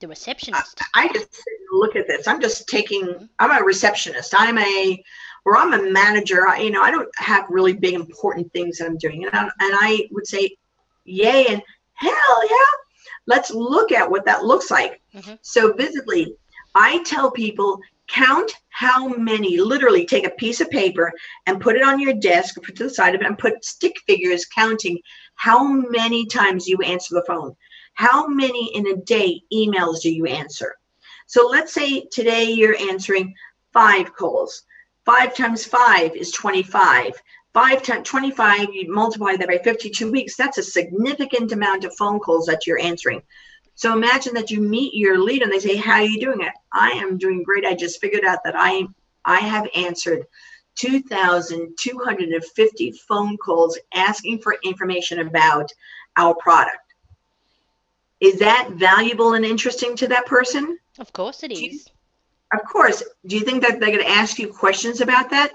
The 0.00 0.08
receptionist. 0.08 0.80
I 0.94 1.08
just 1.12 1.40
look 1.72 1.96
at 1.96 2.06
this. 2.06 2.26
I'm 2.26 2.40
just 2.40 2.68
taking. 2.68 3.28
I'm 3.38 3.50
a 3.50 3.64
receptionist. 3.64 4.34
I'm 4.36 4.58
a, 4.58 5.02
or 5.44 5.56
I'm 5.56 5.72
a 5.72 5.90
manager. 5.90 6.46
I, 6.46 6.58
you 6.58 6.70
know, 6.70 6.82
I 6.82 6.90
don't 6.90 7.08
have 7.16 7.44
really 7.48 7.72
big 7.72 7.94
important 7.94 8.52
things 8.52 8.78
that 8.78 8.86
I'm 8.86 8.98
doing. 8.98 9.24
And 9.24 9.34
I, 9.34 9.42
and 9.42 9.52
I 9.60 10.08
would 10.10 10.26
say, 10.26 10.56
yay 11.04 11.46
and 11.48 11.62
hell 11.94 12.48
yeah. 12.50 13.10
Let's 13.26 13.50
look 13.50 13.92
at 13.92 14.10
what 14.10 14.26
that 14.26 14.44
looks 14.44 14.70
like. 14.70 15.00
Mhm. 15.14 15.38
So 15.42 15.72
visibly, 15.72 16.34
I 16.74 17.02
tell 17.04 17.30
people 17.30 17.78
count 18.08 18.52
how 18.70 19.08
many. 19.08 19.58
Literally, 19.58 20.04
take 20.04 20.26
a 20.26 20.30
piece 20.30 20.60
of 20.60 20.68
paper 20.70 21.12
and 21.46 21.60
put 21.60 21.76
it 21.76 21.82
on 21.82 22.00
your 22.00 22.14
desk, 22.14 22.56
put 22.62 22.76
to 22.76 22.84
the 22.84 22.90
side 22.90 23.14
of 23.14 23.20
it, 23.20 23.26
and 23.26 23.38
put 23.38 23.64
stick 23.64 23.94
figures 24.06 24.44
counting 24.44 24.98
how 25.36 25.64
many 25.64 26.26
times 26.26 26.66
you 26.66 26.78
answer 26.82 27.14
the 27.14 27.24
phone. 27.26 27.56
How 27.94 28.26
many 28.26 28.74
in 28.74 28.88
a 28.88 28.96
day 28.96 29.42
emails 29.52 30.02
do 30.02 30.12
you 30.12 30.26
answer? 30.26 30.74
So 31.26 31.46
let's 31.46 31.72
say 31.72 32.06
today 32.12 32.44
you're 32.44 32.76
answering 32.90 33.34
five 33.72 34.14
calls. 34.14 34.62
Five 35.04 35.34
times 35.34 35.64
five 35.64 36.14
is 36.14 36.30
25. 36.32 37.12
Five 37.52 37.82
times 37.82 38.08
25, 38.08 38.74
you 38.74 38.92
multiply 38.92 39.36
that 39.36 39.46
by 39.46 39.58
52 39.58 40.10
weeks. 40.10 40.36
That's 40.36 40.58
a 40.58 40.62
significant 40.62 41.52
amount 41.52 41.84
of 41.84 41.94
phone 41.96 42.18
calls 42.18 42.46
that 42.46 42.66
you're 42.66 42.80
answering. 42.80 43.22
So 43.76 43.92
imagine 43.92 44.34
that 44.34 44.50
you 44.50 44.60
meet 44.60 44.94
your 44.94 45.18
leader 45.18 45.44
and 45.44 45.52
they 45.52 45.60
say, 45.60 45.76
How 45.76 45.94
are 45.94 46.04
you 46.04 46.20
doing 46.20 46.40
it? 46.40 46.52
I 46.72 46.90
am 46.90 47.18
doing 47.18 47.42
great. 47.42 47.64
I 47.64 47.74
just 47.74 48.00
figured 48.00 48.24
out 48.24 48.38
that 48.44 48.54
I 48.56 48.86
I 49.24 49.40
have 49.40 49.68
answered 49.74 50.26
2,250 50.76 52.92
phone 53.08 53.36
calls 53.38 53.78
asking 53.94 54.40
for 54.40 54.56
information 54.64 55.20
about 55.20 55.70
our 56.16 56.34
product. 56.34 56.83
Is 58.24 58.38
that 58.38 58.70
valuable 58.72 59.34
and 59.34 59.44
interesting 59.44 59.94
to 59.96 60.08
that 60.08 60.24
person? 60.26 60.78
Of 60.98 61.12
course 61.12 61.42
it 61.42 61.48
Do 61.48 61.60
you- 61.60 61.70
is. 61.72 61.88
Of 62.52 62.60
course. 62.74 63.02
Do 63.26 63.36
you 63.36 63.44
think 63.44 63.62
that 63.62 63.80
they're 63.80 63.90
going 63.96 64.06
to 64.08 64.18
ask 64.22 64.38
you 64.38 64.48
questions 64.52 65.00
about 65.00 65.28
that? 65.30 65.50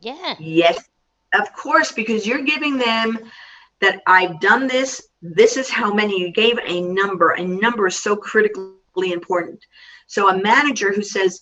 Yeah. 0.00 0.34
Yes, 0.38 0.76
of 1.34 1.52
course, 1.54 1.92
because 1.92 2.26
you're 2.26 2.42
giving 2.54 2.78
them 2.78 3.30
that 3.80 4.00
I've 4.06 4.40
done 4.40 4.66
this. 4.66 4.90
This 5.22 5.56
is 5.56 5.68
how 5.68 5.92
many 5.92 6.18
you 6.20 6.30
gave 6.32 6.58
a 6.64 6.80
number. 6.80 7.30
A 7.32 7.44
number 7.44 7.86
is 7.86 7.96
so 8.02 8.16
critically 8.16 9.12
important. 9.12 9.60
So 10.06 10.28
a 10.28 10.36
manager 10.52 10.92
who 10.92 11.02
says 11.02 11.40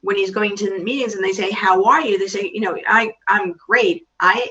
when 0.00 0.16
he's 0.16 0.30
going 0.30 0.56
to 0.56 0.78
meetings 0.82 1.14
and 1.14 1.22
they 1.22 1.32
say, 1.32 1.50
"How 1.50 1.84
are 1.84 2.00
you?" 2.00 2.16
They 2.18 2.28
say, 2.28 2.50
"You 2.54 2.60
know, 2.60 2.78
I 2.88 3.12
I'm 3.28 3.52
great. 3.68 4.06
I 4.18 4.48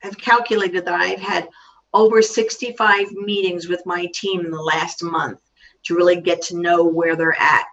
have 0.00 0.18
calculated 0.18 0.84
that 0.84 0.94
I've 0.94 1.20
had 1.20 1.48
over 1.94 2.20
65 2.20 3.12
meetings 3.12 3.68
with 3.68 3.86
my 3.86 4.06
team 4.12 4.44
in 4.44 4.50
the 4.50 4.60
last 4.60 5.02
month 5.02 5.40
to 5.84 5.94
really 5.94 6.20
get 6.20 6.42
to 6.42 6.58
know 6.58 6.84
where 6.84 7.16
they're 7.16 7.40
at." 7.40 7.64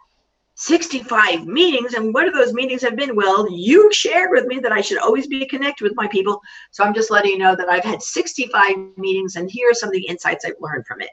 65 0.62 1.48
meetings 1.48 1.96
and 1.96 2.14
what 2.14 2.28
are 2.28 2.32
those 2.32 2.54
meetings 2.54 2.84
have 2.84 2.96
been 2.96 3.16
well 3.16 3.50
you 3.50 3.92
shared 3.92 4.30
with 4.30 4.46
me 4.46 4.60
that 4.60 4.72
i 4.72 4.80
should 4.80 5.00
always 5.00 5.26
be 5.26 5.44
connected 5.48 5.84
with 5.84 5.96
my 5.96 6.08
people 6.10 6.40
so 6.70 6.84
i'm 6.84 6.94
just 6.94 7.10
letting 7.10 7.32
you 7.32 7.38
know 7.40 7.56
that 7.56 7.68
i've 7.68 7.84
had 7.84 8.00
65 8.00 8.76
meetings 8.96 9.38
and 9.38 9.50
here 9.50 9.72
are 9.72 9.74
some 9.74 9.90
of 9.90 9.94
the 9.94 10.06
insights 10.06 10.46
i've 10.46 10.54
learned 10.60 10.86
from 10.86 11.02
it 11.02 11.10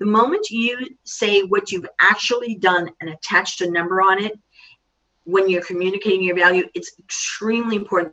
the 0.00 0.04
moment 0.04 0.50
you 0.50 0.86
say 1.04 1.42
what 1.44 1.72
you've 1.72 1.88
actually 1.98 2.56
done 2.56 2.90
and 3.00 3.08
attached 3.08 3.62
a 3.62 3.70
number 3.70 4.02
on 4.02 4.22
it 4.22 4.38
when 5.22 5.48
you're 5.48 5.64
communicating 5.64 6.22
your 6.22 6.36
value 6.36 6.68
it's 6.74 6.92
extremely 6.98 7.76
important 7.76 8.12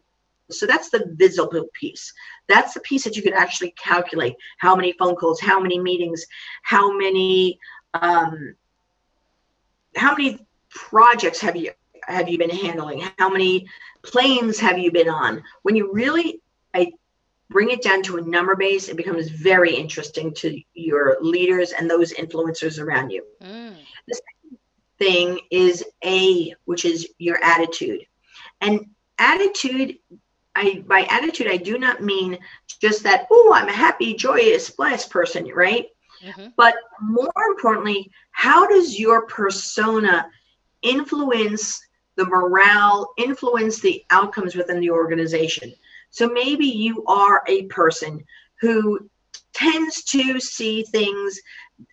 so 0.51 0.65
that's 0.65 0.89
the 0.89 1.05
visible 1.15 1.65
piece. 1.73 2.13
That's 2.47 2.73
the 2.73 2.79
piece 2.81 3.03
that 3.03 3.15
you 3.15 3.23
can 3.23 3.33
actually 3.33 3.71
calculate 3.71 4.35
how 4.57 4.75
many 4.75 4.93
phone 4.93 5.15
calls 5.15 5.39
how 5.39 5.59
many 5.59 5.79
meetings 5.79 6.25
how 6.63 6.95
many 6.95 7.59
um, 7.93 8.55
how 9.95 10.15
many 10.15 10.45
projects 10.69 11.39
have 11.41 11.55
you 11.55 11.71
have 12.07 12.27
you 12.29 12.37
been 12.37 12.49
handling? 12.49 13.07
How 13.17 13.29
many 13.29 13.67
planes 14.03 14.59
have 14.59 14.79
you 14.79 14.91
been 14.91 15.09
on? 15.09 15.43
When 15.63 15.75
you 15.75 15.91
really 15.93 16.41
I 16.73 16.91
bring 17.49 17.69
it 17.69 17.81
down 17.81 18.01
to 18.03 18.17
a 18.17 18.21
number 18.21 18.55
base 18.55 18.87
it 18.87 18.97
becomes 18.97 19.29
very 19.29 19.75
interesting 19.75 20.33
to 20.35 20.59
your 20.73 21.17
leaders 21.21 21.73
and 21.73 21.89
those 21.89 22.13
influencers 22.13 22.81
around 22.81 23.09
you. 23.09 23.23
Mm. 23.41 23.75
thing 25.01 25.39
is 25.49 25.83
a 26.05 26.53
which 26.65 26.85
is 26.85 27.09
your 27.17 27.43
attitude. 27.43 28.05
And 28.61 28.85
attitude 29.17 29.97
i 30.55 30.83
by 30.87 31.01
attitude 31.09 31.47
i 31.47 31.57
do 31.57 31.77
not 31.77 32.01
mean 32.01 32.37
just 32.79 33.03
that 33.03 33.27
oh 33.31 33.51
i'm 33.55 33.69
a 33.69 33.73
happy 33.73 34.13
joyous 34.13 34.69
blessed 34.69 35.09
person 35.09 35.47
right? 35.53 35.87
Mhm. 36.23 36.53
but 36.55 36.75
more 37.01 37.43
importantly 37.49 38.11
how 38.31 38.67
does 38.67 38.99
your 38.99 39.25
persona 39.25 40.27
influence 40.81 41.81
the 42.15 42.25
morale 42.25 43.13
influence 43.17 43.79
the 43.79 44.03
outcomes 44.09 44.55
within 44.55 44.79
the 44.79 44.91
organization? 44.91 45.73
So 46.09 46.27
maybe 46.27 46.65
you 46.65 47.03
are 47.05 47.43
a 47.47 47.63
person 47.63 48.23
who 48.59 49.09
tends 49.53 50.03
to 50.05 50.39
see 50.39 50.83
things 50.83 51.39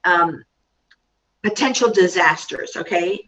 um, 0.04 0.44
potential 1.42 1.90
disasters 1.90 2.76
okay? 2.76 3.26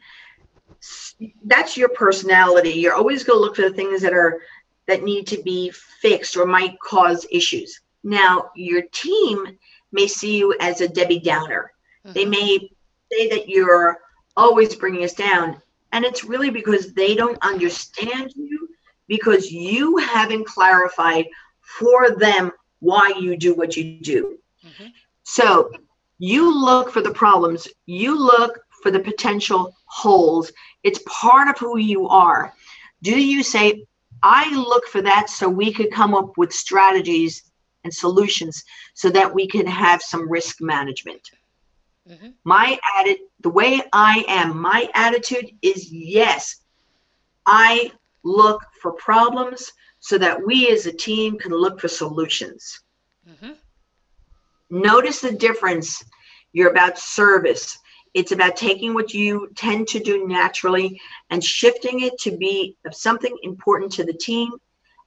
That's 1.45 1.77
your 1.77 1.91
personality. 1.91 2.71
You're 2.71 2.95
always 2.95 3.25
going 3.25 3.39
to 3.39 3.41
look 3.41 3.57
for 3.57 3.63
the 3.63 3.75
things 3.75 4.03
that 4.03 4.15
are 4.15 4.41
that 4.91 5.05
need 5.05 5.29
to 5.29 5.43
be 5.45 5.73
fixed 6.05 6.37
or 6.39 6.47
might 6.47 6.81
cause 6.93 7.27
issues 7.41 7.81
now 8.05 8.51
your 8.57 8.83
team 8.93 9.59
may 9.93 10.09
see 10.09 10.39
you 10.39 10.55
as 10.61 10.81
a 10.83 10.89
debbie 10.99 11.21
downer 11.31 11.73
they 12.15 12.27
Mhm. 12.27 12.31
may 12.39 12.71
say 13.13 13.29
that 13.31 13.49
you're 13.49 14.01
always 14.37 14.77
bringing 14.77 15.05
us 15.05 15.15
down 15.15 15.63
and 15.93 16.05
it's 16.05 16.25
really 16.25 16.51
because 16.51 16.95
they 16.95 17.15
don't 17.17 17.39
understand 17.53 18.33
you 18.37 18.69
because 19.09 19.53
you 19.53 19.99
haven't 19.99 20.47
clarified 20.47 21.27
for 21.79 22.11
them 22.17 22.53
why 22.81 23.13
you 23.21 23.37
do 23.37 23.55
what 23.55 23.77
you 23.77 23.85
do 23.87 24.39
Mhm. 24.65 24.93
so 25.25 25.71
you 26.19 26.53
look 26.65 26.91
for 26.91 27.03
the 27.03 27.13
problems, 27.13 27.69
you 27.87 28.19
look 28.19 28.59
for 28.83 28.91
the 28.91 29.01
potential 29.01 29.75
holes. 29.87 30.53
It's 30.83 31.01
part 31.07 31.49
of 31.49 31.59
who 31.59 31.79
you 31.79 32.09
are. 32.09 32.53
Do 33.03 33.19
you 33.19 33.43
say, 33.43 33.85
I 34.23 34.55
look 34.55 34.87
for 34.87 35.03
that 35.03 35.31
so 35.31 35.49
we 35.49 35.73
could 35.73 35.91
come 35.91 36.15
up 36.15 36.37
with 36.37 36.53
strategies 36.53 37.51
and 37.85 37.93
solutions 37.93 38.63
so 38.95 39.11
that 39.11 39.35
we 39.35 39.47
can 39.47 39.67
have 39.67 40.03
some 40.03 40.31
risk 40.31 40.61
management? 40.61 41.31
Mhm. 42.09 42.35
My 42.45 42.79
added 42.97 43.19
the 43.41 43.51
way 43.51 43.83
I 43.93 44.25
am, 44.29 44.59
my 44.61 44.91
attitude 44.95 45.57
is 45.63 45.91
yes. 45.91 46.57
I 47.47 47.93
look 48.23 48.63
for 48.81 48.93
problems 48.93 49.73
so 50.01 50.19
that 50.19 50.45
we 50.45 50.71
as 50.71 50.87
a 50.87 50.93
team 50.93 51.39
can 51.39 51.53
look 51.53 51.81
for 51.81 51.89
solutions. 51.89 52.81
Mhm. 53.29 53.57
Notice 54.71 55.21
the 55.21 55.33
difference. 55.33 56.03
You're 56.53 56.71
about 56.71 56.99
service. 56.99 57.79
It's 58.15 58.33
about 58.33 58.57
taking 58.57 58.95
what 58.95 59.15
you 59.15 59.51
tend 59.55 59.89
to 59.89 60.01
do 60.01 60.27
naturally 60.27 61.01
and 61.31 61.43
shifting 61.43 62.01
it 62.01 62.19
to 62.21 62.37
be 62.37 62.77
of 62.85 62.95
something 62.95 63.37
important 63.43 63.93
to 63.93 64.05
the 64.05 64.13
team 64.13 64.53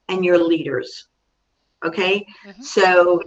and 0.07 0.24
your 0.24 0.38
leaders. 0.38 1.07
Okay? 1.83 2.25
Mhm. 2.45 2.63
So 2.63 3.22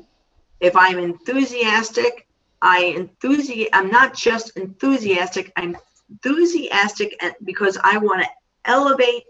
if 0.60 0.76
I'm 0.76 0.98
enthusiastic, 0.98 2.26
I 2.62 2.94
enthusi 2.96 3.68
I'm 3.72 3.90
not 3.90 4.14
just 4.14 4.56
enthusiastic, 4.56 5.52
I'm 5.56 5.76
enthusiastic 6.10 7.18
because 7.44 7.76
I 7.82 7.98
want 7.98 8.22
to 8.22 8.28
elevate 8.64 9.24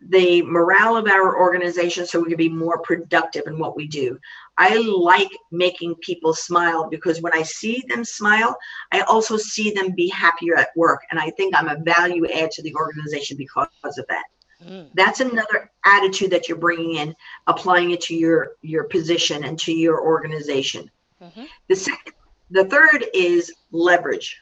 the 0.00 0.42
morale 0.42 0.96
of 0.96 1.06
our 1.06 1.38
organization 1.38 2.06
so 2.06 2.20
we 2.20 2.28
can 2.28 2.36
be 2.36 2.48
more 2.48 2.78
productive 2.78 3.44
in 3.46 3.58
what 3.58 3.76
we 3.76 3.86
do. 3.88 4.18
I 4.58 4.76
like 4.76 5.30
making 5.50 5.96
people 5.96 6.32
smile 6.32 6.88
because 6.88 7.20
when 7.20 7.32
I 7.34 7.42
see 7.42 7.84
them 7.88 8.04
smile, 8.04 8.56
I 8.92 9.00
also 9.02 9.36
see 9.36 9.70
them 9.70 9.92
be 9.92 10.08
happier 10.08 10.56
at 10.56 10.70
work. 10.76 11.02
And 11.10 11.20
I 11.20 11.30
think 11.30 11.54
I'm 11.54 11.68
a 11.68 11.78
value 11.78 12.26
add 12.28 12.50
to 12.52 12.62
the 12.62 12.74
organization 12.74 13.36
because 13.36 13.68
of 13.84 14.06
that. 14.08 14.24
Mm. 14.64 14.88
That's 14.94 15.20
another 15.20 15.70
attitude 15.84 16.30
that 16.30 16.48
you're 16.48 16.56
bringing 16.56 16.96
in, 16.96 17.14
applying 17.46 17.90
it 17.90 18.00
to 18.02 18.14
your, 18.14 18.52
your 18.62 18.84
position 18.84 19.44
and 19.44 19.58
to 19.60 19.72
your 19.72 20.00
organization. 20.00 20.90
Mhm. 21.22 21.48
The 21.68 21.76
second, 21.76 22.14
the 22.50 22.64
third 22.64 23.06
is 23.12 23.52
leverage. 23.70 24.40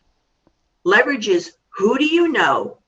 Leverage 0.84 1.28
is 1.28 1.56
who 1.70 1.98
do 1.98 2.06
you 2.06 2.28
know 2.28 2.78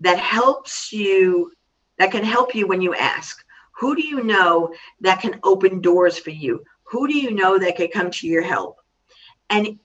that 0.00 0.18
helps 0.18 0.92
you, 0.92 1.52
that 1.98 2.10
can 2.10 2.24
help 2.24 2.54
you 2.54 2.66
when 2.66 2.80
you 2.82 2.94
ask? 2.94 3.44
Who 3.80 3.96
do 3.96 4.06
you 4.06 4.22
know 4.22 4.74
that 5.00 5.20
can 5.20 5.40
open 5.42 5.80
doors 5.80 6.18
for 6.18 6.30
you? 6.30 6.62
Who 6.84 7.08
do 7.08 7.14
you 7.16 7.30
know 7.30 7.58
that 7.58 7.76
can 7.76 7.88
come 7.88 8.10
to 8.10 8.26
your 8.26 8.42
help? 8.42 8.76
And 9.48 9.78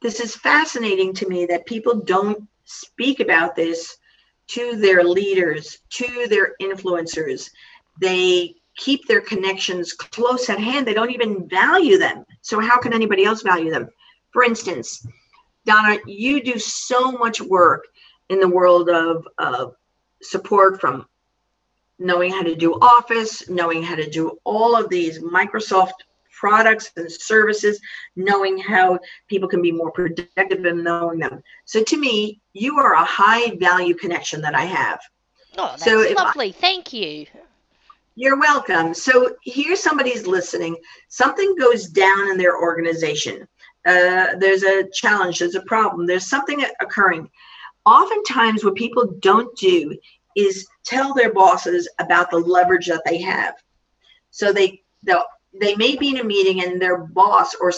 this 0.00 0.18
is 0.18 0.34
fascinating 0.34 1.12
to 1.14 1.28
me 1.28 1.44
that 1.46 1.66
people 1.66 2.00
don't 2.00 2.48
speak 2.64 3.20
about 3.20 3.54
this 3.54 3.98
to 4.48 4.76
their 4.76 5.04
leaders, 5.04 5.78
to 5.90 6.26
their 6.30 6.54
influencers. 6.62 7.50
They 8.00 8.54
keep 8.76 9.06
their 9.06 9.20
connections 9.20 9.92
close 9.92 10.48
at 10.48 10.58
hand. 10.58 10.86
They 10.86 10.94
don't 10.94 11.12
even 11.12 11.48
value 11.50 11.98
them. 11.98 12.24
So, 12.40 12.60
how 12.60 12.78
can 12.78 12.94
anybody 12.94 13.24
else 13.24 13.42
value 13.42 13.70
them? 13.70 13.90
For 14.30 14.42
instance, 14.42 15.06
Donna, 15.66 15.98
you 16.06 16.42
do 16.42 16.58
so 16.58 17.12
much 17.12 17.42
work 17.42 17.88
in 18.30 18.40
the 18.40 18.48
world 18.48 18.88
of, 18.88 19.28
of 19.36 19.74
support 20.22 20.80
from 20.80 21.06
knowing 21.98 22.32
how 22.32 22.42
to 22.42 22.54
do 22.54 22.74
Office, 22.74 23.48
knowing 23.48 23.82
how 23.82 23.94
to 23.94 24.08
do 24.08 24.38
all 24.44 24.76
of 24.76 24.88
these 24.88 25.20
Microsoft 25.20 25.92
products 26.38 26.92
and 26.96 27.10
services, 27.10 27.80
knowing 28.14 28.58
how 28.58 28.98
people 29.28 29.48
can 29.48 29.60
be 29.60 29.72
more 29.72 29.90
productive 29.90 30.64
and 30.64 30.84
knowing 30.84 31.18
them. 31.18 31.42
So 31.64 31.82
to 31.82 31.96
me, 31.96 32.40
you 32.52 32.78
are 32.78 32.94
a 32.94 33.04
high 33.04 33.56
value 33.56 33.94
connection 33.94 34.40
that 34.42 34.54
I 34.54 34.64
have. 34.64 35.00
Oh, 35.56 35.70
that's 35.70 35.84
so 35.84 36.14
lovely. 36.16 36.50
I, 36.50 36.52
Thank 36.52 36.92
you. 36.92 37.26
You're 38.14 38.38
welcome. 38.38 38.94
So 38.94 39.36
here's 39.44 39.80
somebody's 39.80 40.26
listening. 40.26 40.76
Something 41.08 41.54
goes 41.56 41.86
down 41.86 42.30
in 42.30 42.38
their 42.38 42.56
organization. 42.60 43.46
Uh, 43.86 44.36
there's 44.38 44.64
a 44.64 44.88
challenge, 44.92 45.38
there's 45.38 45.54
a 45.54 45.62
problem, 45.62 46.06
there's 46.06 46.28
something 46.28 46.64
occurring. 46.80 47.30
Oftentimes, 47.86 48.64
what 48.64 48.74
people 48.74 49.14
don't 49.20 49.56
do 49.56 49.96
is 50.36 50.66
tell 50.84 51.14
their 51.14 51.32
bosses 51.32 51.88
about 51.98 52.30
the 52.30 52.38
leverage 52.38 52.86
that 52.86 53.02
they 53.04 53.20
have. 53.20 53.54
So 54.30 54.52
they 54.52 54.82
they 55.60 55.74
may 55.76 55.96
be 55.96 56.10
in 56.10 56.18
a 56.18 56.24
meeting 56.24 56.62
and 56.62 56.80
their 56.80 56.98
boss 56.98 57.54
or 57.54 57.72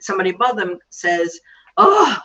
somebody 0.00 0.30
above 0.30 0.56
them 0.56 0.78
says, 0.90 1.38
"Oh, 1.76 2.18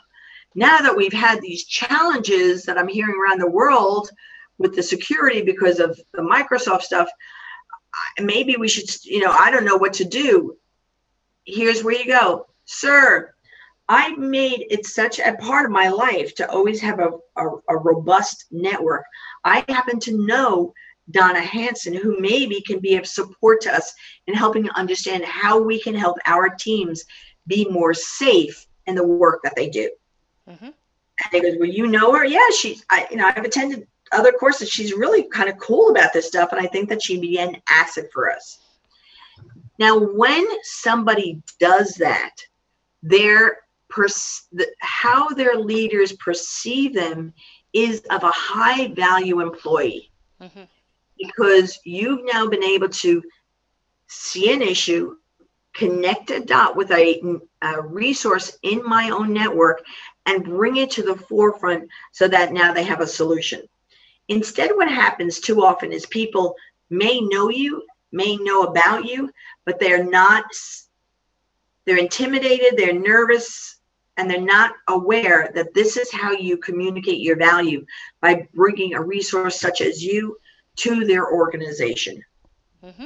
now 0.55 0.79
that 0.79 0.95
we've 0.95 1.13
had 1.13 1.41
these 1.41 1.65
challenges 1.65 2.63
that 2.63 2.77
I'm 2.77 2.87
hearing 2.87 3.15
around 3.15 3.39
the 3.39 3.49
world 3.49 4.09
with 4.57 4.75
the 4.75 4.83
security 4.83 5.41
because 5.41 5.79
of 5.79 5.99
the 6.13 6.21
Microsoft 6.21 6.83
stuff, 6.83 7.09
maybe 8.19 8.55
we 8.57 8.67
should, 8.67 9.03
you 9.05 9.19
know, 9.19 9.31
I 9.31 9.51
don't 9.51 9.65
know 9.65 9.77
what 9.77 9.93
to 9.93 10.05
do. 10.05 10.57
Here's 11.45 11.83
where 11.83 11.95
you 11.95 12.05
go, 12.05 12.47
sir. 12.65 13.33
I 13.89 14.15
made 14.15 14.67
it 14.69 14.85
such 14.85 15.19
a 15.19 15.35
part 15.35 15.65
of 15.65 15.71
my 15.71 15.89
life 15.89 16.33
to 16.35 16.49
always 16.49 16.79
have 16.81 16.99
a, 16.99 17.11
a, 17.35 17.49
a 17.69 17.77
robust 17.77 18.45
network. 18.51 19.03
I 19.43 19.63
happen 19.67 19.99
to 20.01 20.25
know 20.25 20.73
Donna 21.11 21.41
Hanson, 21.41 21.93
who 21.93 22.19
maybe 22.19 22.61
can 22.61 22.79
be 22.79 22.95
of 22.95 23.05
support 23.05 23.61
to 23.61 23.73
us 23.73 23.93
in 24.27 24.33
helping 24.33 24.69
understand 24.71 25.25
how 25.25 25.59
we 25.59 25.79
can 25.79 25.95
help 25.95 26.17
our 26.25 26.49
teams 26.49 27.03
be 27.47 27.67
more 27.69 27.93
safe 27.93 28.65
in 28.87 28.95
the 28.95 29.05
work 29.05 29.41
that 29.43 29.55
they 29.55 29.69
do. 29.69 29.89
Mm-hmm. 30.49 30.65
And 30.65 30.75
they 31.31 31.41
goes, 31.41 31.57
Well, 31.59 31.69
you 31.69 31.87
know 31.87 32.13
her? 32.13 32.25
Yeah, 32.25 32.47
she's 32.57 32.85
I 32.89 33.07
you 33.11 33.17
know, 33.17 33.31
I've 33.35 33.43
attended 33.43 33.87
other 34.11 34.31
courses. 34.31 34.69
She's 34.69 34.93
really 34.93 35.23
kind 35.23 35.49
of 35.49 35.57
cool 35.57 35.89
about 35.89 36.13
this 36.13 36.27
stuff, 36.27 36.51
and 36.51 36.61
I 36.61 36.67
think 36.67 36.89
that 36.89 37.01
she'd 37.01 37.21
be 37.21 37.39
an 37.39 37.61
asset 37.69 38.05
for 38.13 38.31
us. 38.31 38.59
Now, 39.79 39.97
when 39.97 40.45
somebody 40.63 41.41
does 41.59 41.95
that, 41.95 42.35
their 43.01 43.57
pers- 43.89 44.47
the, 44.51 44.67
how 44.79 45.29
their 45.29 45.55
leaders 45.55 46.13
perceive 46.13 46.93
them 46.93 47.33
is 47.73 48.01
of 48.09 48.23
a 48.23 48.31
high 48.31 48.87
value 48.89 49.41
employee. 49.41 50.11
Mm-hmm 50.41 50.63
because 51.17 51.79
you've 51.83 52.21
now 52.23 52.47
been 52.47 52.63
able 52.63 52.89
to 52.89 53.23
see 54.07 54.53
an 54.53 54.61
issue, 54.61 55.15
connect 55.73 56.31
a 56.31 56.39
dot 56.39 56.75
with 56.75 56.91
a, 56.91 57.21
a, 57.61 57.81
resource 57.81 58.57
in 58.63 58.83
my 58.83 59.09
own 59.09 59.33
network, 59.33 59.81
and 60.25 60.43
bring 60.43 60.77
it 60.77 60.91
to 60.91 61.03
the 61.03 61.15
forefront 61.15 61.89
so 62.11 62.27
that 62.27 62.53
now 62.53 62.73
they 62.73 62.83
have 62.83 63.01
a 63.01 63.07
solution. 63.07 63.61
Instead, 64.27 64.71
what 64.71 64.89
happens 64.89 65.39
too 65.39 65.63
often 65.63 65.91
is 65.91 66.05
people 66.05 66.55
may 66.89 67.19
know 67.21 67.49
you, 67.49 67.83
may 68.11 68.37
know 68.37 68.63
about 68.63 69.05
you, 69.05 69.29
but 69.65 69.79
they're 69.79 70.03
not, 70.03 70.45
they're 71.85 71.97
intimidated, 71.97 72.77
they're 72.77 72.97
nervous, 72.97 73.77
and 74.17 74.29
they're 74.29 74.41
not 74.41 74.73
aware 74.87 75.51
that 75.55 75.73
this 75.73 75.97
is 75.97 76.11
how 76.11 76.31
you 76.31 76.57
communicate 76.57 77.19
your 77.19 77.35
value 77.35 77.85
by 78.21 78.47
bringing 78.53 78.93
a 78.93 79.01
resource 79.01 79.59
such 79.59 79.81
as 79.81 80.03
you 80.03 80.37
to 80.75 81.05
their 81.05 81.31
organization. 81.31 82.23
Mm-hmm. 82.83 83.05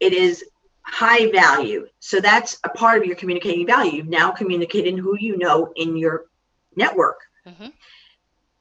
It 0.00 0.12
is 0.12 0.44
high 0.82 1.30
value. 1.30 1.86
So 2.00 2.20
that's 2.20 2.58
a 2.64 2.68
part 2.70 2.98
of 2.98 3.06
your 3.06 3.16
communicating 3.16 3.66
value. 3.66 3.92
You've 3.92 4.08
now 4.08 4.30
communicated 4.30 4.98
who 4.98 5.16
you 5.18 5.36
know 5.36 5.72
in 5.76 5.96
your 5.96 6.26
network. 6.76 7.20
Mm-hmm. 7.46 7.68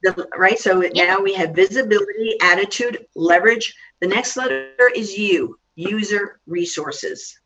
The, 0.03 0.27
right. 0.37 0.59
So 0.59 0.81
now 0.93 1.21
we 1.21 1.33
have 1.33 1.55
visibility, 1.55 2.35
attitude, 2.41 3.07
leverage. 3.15 3.75
The 3.99 4.07
next 4.07 4.37
letter 4.37 4.91
is 4.95 5.17
you, 5.17 5.57
user 5.75 6.39
resources. 6.45 7.39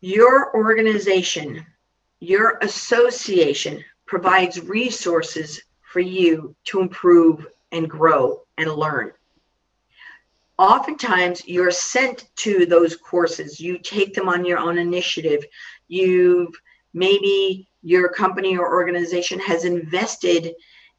Your 0.00 0.54
organization, 0.56 1.66
your 2.20 2.58
association 2.62 3.84
provides 4.06 4.60
resources 4.60 5.60
for 5.82 6.00
you 6.00 6.54
to 6.64 6.80
improve 6.80 7.46
and 7.72 7.88
grow 7.88 8.42
and 8.56 8.72
learn. 8.72 9.12
Oftentimes, 10.58 11.46
you're 11.46 11.70
sent 11.70 12.28
to 12.36 12.66
those 12.66 12.96
courses. 12.96 13.60
You 13.60 13.78
take 13.78 14.14
them 14.14 14.28
on 14.28 14.44
your 14.44 14.58
own 14.58 14.78
initiative. 14.78 15.44
You've 15.88 16.54
maybe 16.92 17.68
your 17.82 18.08
company 18.08 18.56
or 18.56 18.72
organization 18.72 19.38
has 19.40 19.64
invested 19.64 20.54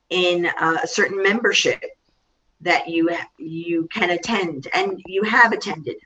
in 0.10 0.46
a 0.60 0.88
certain 0.88 1.22
membership 1.22 1.84
that 2.62 2.88
you 2.88 3.10
you 3.38 3.88
can 3.88 4.12
attend 4.12 4.68
and 4.74 5.02
you 5.06 5.24
have 5.24 5.52
attended. 5.52 5.98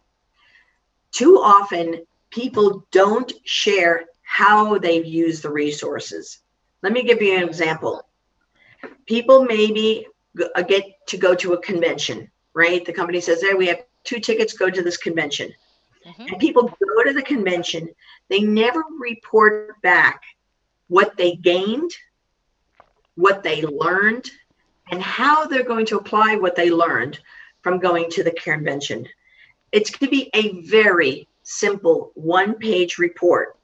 Too 1.12 1.38
often, 1.42 2.06
people 2.30 2.86
don't 2.92 3.32
share 3.44 4.06
how 4.24 4.78
they've 4.78 5.06
used 5.06 5.44
the 5.44 5.50
resources. 5.50 6.40
Let 6.82 6.94
me 6.94 7.04
give 7.04 7.22
you 7.22 7.38
an 7.38 7.44
example. 7.44 8.08
People 9.06 9.46
maybe 9.46 10.08
uh, 10.56 10.62
get 10.62 10.86
to 11.08 11.18
go 11.18 11.34
to 11.36 11.54
a 11.54 11.62
convention, 11.62 12.30
right? 12.54 12.84
The 12.84 12.94
company 12.94 13.22
says, 13.22 13.42
"Hey, 13.42 13.54
we 13.54 13.68
have 13.68 13.84
two 14.04 14.20
tickets. 14.20 14.54
Go 14.54 14.70
to 14.70 14.82
this 14.82 14.98
convention." 14.98 15.54
Mm-hmm. 16.06 16.28
And 16.28 16.40
people 16.40 16.64
go 16.64 17.04
to 17.04 17.14
the 17.14 17.24
convention. 17.24 17.90
They 18.30 18.42
never 18.42 18.84
report 19.00 19.82
back 19.82 20.22
what 20.88 21.18
they 21.18 21.36
gained, 21.36 21.92
what 23.16 23.42
they 23.42 23.64
learned, 23.64 24.30
and 24.92 25.02
how 25.02 25.46
they're 25.46 25.64
going 25.64 25.88
to 25.88 25.98
apply 25.98 26.36
what 26.36 26.56
they 26.56 26.70
learned 26.70 27.20
from 27.62 27.80
going 27.80 28.10
to 28.12 28.24
the 28.24 28.32
convention. 28.32 29.08
It's 29.72 29.90
going 29.90 30.12
to 30.12 30.16
be 30.16 30.30
a 30.34 30.62
very 30.62 31.28
simple 31.46 32.12
one 32.16 32.56
page 32.56 32.98
report 32.98 33.58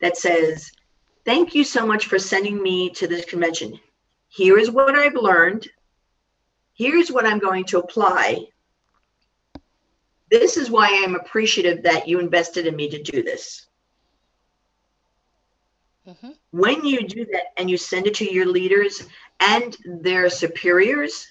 that 0.00 0.16
says, 0.16 0.72
Thank 1.24 1.54
you 1.54 1.62
so 1.62 1.86
much 1.86 2.06
for 2.06 2.18
sending 2.18 2.60
me 2.60 2.90
to 2.90 3.06
this 3.06 3.24
convention. 3.24 3.78
Here 4.28 4.58
is 4.58 4.70
what 4.70 4.96
I've 4.96 5.14
learned 5.14 5.68
here's 6.78 7.10
what 7.10 7.26
I'm 7.26 7.40
going 7.40 7.64
to 7.64 7.78
apply. 7.78 8.46
This 10.30 10.56
is 10.56 10.70
why 10.70 11.02
I'm 11.02 11.16
appreciative 11.16 11.82
that 11.82 12.06
you 12.06 12.20
invested 12.20 12.66
in 12.66 12.76
me 12.76 12.88
to 12.90 13.02
do 13.02 13.22
this. 13.22 13.66
Mm-hmm. 16.06 16.30
When 16.52 16.84
you 16.84 17.06
do 17.06 17.26
that 17.32 17.52
and 17.58 17.68
you 17.68 17.76
send 17.76 18.06
it 18.06 18.14
to 18.14 18.32
your 18.32 18.46
leaders 18.46 19.06
and 19.40 19.76
their 19.84 20.30
superiors, 20.30 21.26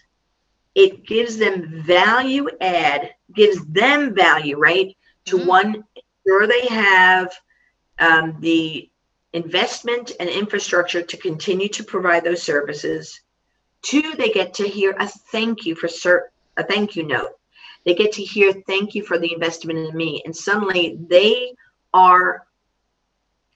it 0.76 1.06
gives 1.08 1.38
them 1.38 1.82
value 1.84 2.48
add, 2.62 3.14
gives 3.34 3.66
them 3.66 4.14
value, 4.14 4.58
right? 4.58 4.96
To 5.28 5.38
mm-hmm. 5.38 5.48
one, 5.48 5.84
sure 6.28 6.48
they 6.48 6.66
have 6.68 7.34
um, 8.00 8.38
the 8.40 8.90
investment 9.34 10.12
and 10.20 10.30
infrastructure 10.30 11.02
to 11.02 11.18
continue 11.18 11.70
to 11.70 11.84
provide 11.84 12.24
those 12.24 12.44
services. 12.44 13.22
Two, 13.82 14.16
they 14.18 14.30
get 14.30 14.54
to 14.56 14.68
hear 14.68 14.96
a 15.00 15.08
thank 15.08 15.66
you 15.66 15.76
for 15.76 15.88
cert, 15.88 16.22
a 16.58 16.64
thank 16.64 16.96
you 16.96 17.04
note. 17.04 17.32
They 17.86 17.94
get 17.94 18.12
to 18.14 18.24
hear 18.24 18.52
thank 18.68 18.96
you 18.96 19.04
for 19.06 19.18
the 19.18 19.34
investment 19.34 19.80
in 19.80 19.96
me. 19.96 20.22
And 20.26 20.36
suddenly 20.36 20.98
they 21.08 21.54
are 21.94 22.46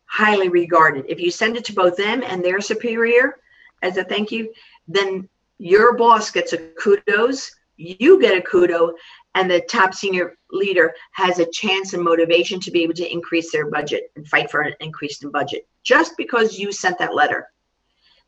highly 0.06 0.50
regarded. 0.50 1.06
If 1.08 1.20
you 1.20 1.32
send 1.32 1.58
it 1.58 1.66
to 1.66 1.74
both 1.74 1.98
them 1.98 2.24
and 2.24 2.44
their 2.44 2.62
superior 2.62 3.38
as 3.82 3.98
a 3.98 4.04
thank 4.04 4.32
you, 4.32 4.54
then 4.88 5.28
your 5.58 5.96
boss 5.96 6.32
gets 6.32 6.54
a 6.54 6.58
kudos, 6.58 7.52
you 7.78 8.20
get 8.20 8.38
a 8.38 8.42
kudo, 8.42 8.94
and 9.36 9.50
the 9.50 9.62
top 9.62 9.94
senior 9.94 10.36
leader 10.52 10.94
has 11.14 11.40
a 11.40 11.50
chance 11.52 11.94
and 11.94 12.04
motivation 12.04 12.60
to 12.60 12.72
be 12.72 12.84
able 12.84 12.94
to 12.94 13.12
increase 13.12 13.52
their 13.52 13.70
budget 13.70 14.12
and 14.16 14.28
fight 14.28 14.52
for 14.52 14.62
an 14.62 14.74
increase 14.80 15.24
in 15.24 15.32
budget 15.32 15.68
just 15.84 16.18
because 16.18 16.60
you 16.60 16.72
sent 16.72 16.98
that 17.00 17.16
letter. 17.16 17.48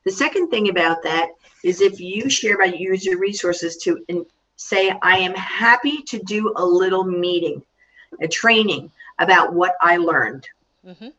The 0.05 0.11
second 0.11 0.49
thing 0.49 0.69
about 0.69 1.03
that 1.03 1.29
is 1.63 1.81
if 1.81 1.99
you 1.99 2.29
share 2.29 2.55
about 2.55 2.79
user 2.79 3.17
resources 3.17 3.77
to 3.77 4.05
say, 4.55 4.93
I 5.01 5.17
am 5.19 5.33
happy 5.33 6.01
to 6.03 6.19
do 6.19 6.53
a 6.55 6.65
little 6.65 7.03
meeting, 7.03 7.63
a 8.21 8.27
training 8.27 8.91
about 9.19 9.53
what 9.53 9.75
I 9.81 9.97
learned. 9.97 10.47
Mm-hmm. 10.85 11.09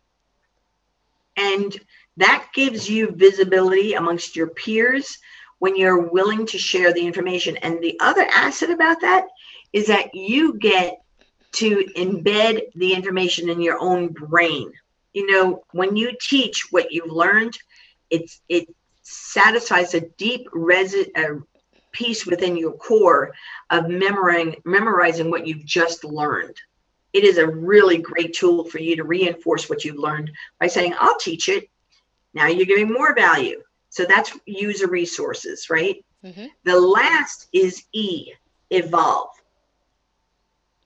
And 1.36 1.80
that 2.16 2.46
gives 2.54 2.88
you 2.88 3.10
visibility 3.10 3.94
amongst 3.94 4.36
your 4.36 4.48
peers 4.48 5.18
when 5.58 5.76
you're 5.76 6.08
willing 6.08 6.46
to 6.46 6.58
share 6.58 6.92
the 6.92 7.06
information. 7.06 7.56
And 7.58 7.82
the 7.82 7.98
other 8.00 8.26
asset 8.32 8.70
about 8.70 9.00
that 9.00 9.26
is 9.74 9.88
that 9.88 10.14
you 10.14 10.54
get 10.54 11.02
to 11.52 11.84
embed 11.96 12.62
the 12.76 12.94
information 12.94 13.50
in 13.50 13.60
your 13.60 13.78
own 13.78 14.08
brain. 14.08 14.72
You 15.12 15.30
know, 15.30 15.64
when 15.72 15.96
you 15.96 16.12
teach 16.20 16.68
what 16.70 16.92
you've 16.92 17.12
learned, 17.12 17.58
it's 18.08 18.40
it 18.48 18.72
satisfies 19.02 19.92
a 19.92 20.00
deep 20.00 20.48
resi- 20.50 21.10
uh, 21.16 21.40
piece 21.92 22.24
within 22.24 22.56
your 22.56 22.72
core 22.72 23.32
of 23.70 23.88
memorizing 23.88 24.56
memorizing 24.64 25.30
what 25.30 25.46
you've 25.46 25.64
just 25.64 26.04
learned. 26.04 26.56
It 27.12 27.24
is 27.24 27.38
a 27.38 27.46
really 27.46 27.98
great 27.98 28.32
tool 28.32 28.64
for 28.64 28.78
you 28.78 28.96
to 28.96 29.04
reinforce 29.04 29.68
what 29.68 29.84
you've 29.84 29.98
learned 29.98 30.30
by 30.60 30.68
saying, 30.68 30.94
"I'll 30.98 31.18
teach 31.18 31.48
it." 31.48 31.68
Now 32.32 32.46
you're 32.46 32.66
giving 32.66 32.92
more 32.92 33.14
value. 33.14 33.60
So 33.90 34.04
that's 34.04 34.36
user 34.46 34.88
resources, 34.88 35.70
right? 35.70 36.04
Mm-hmm. 36.24 36.46
The 36.64 36.80
last 36.80 37.48
is 37.52 37.84
E, 37.92 38.32
evolve. 38.70 39.30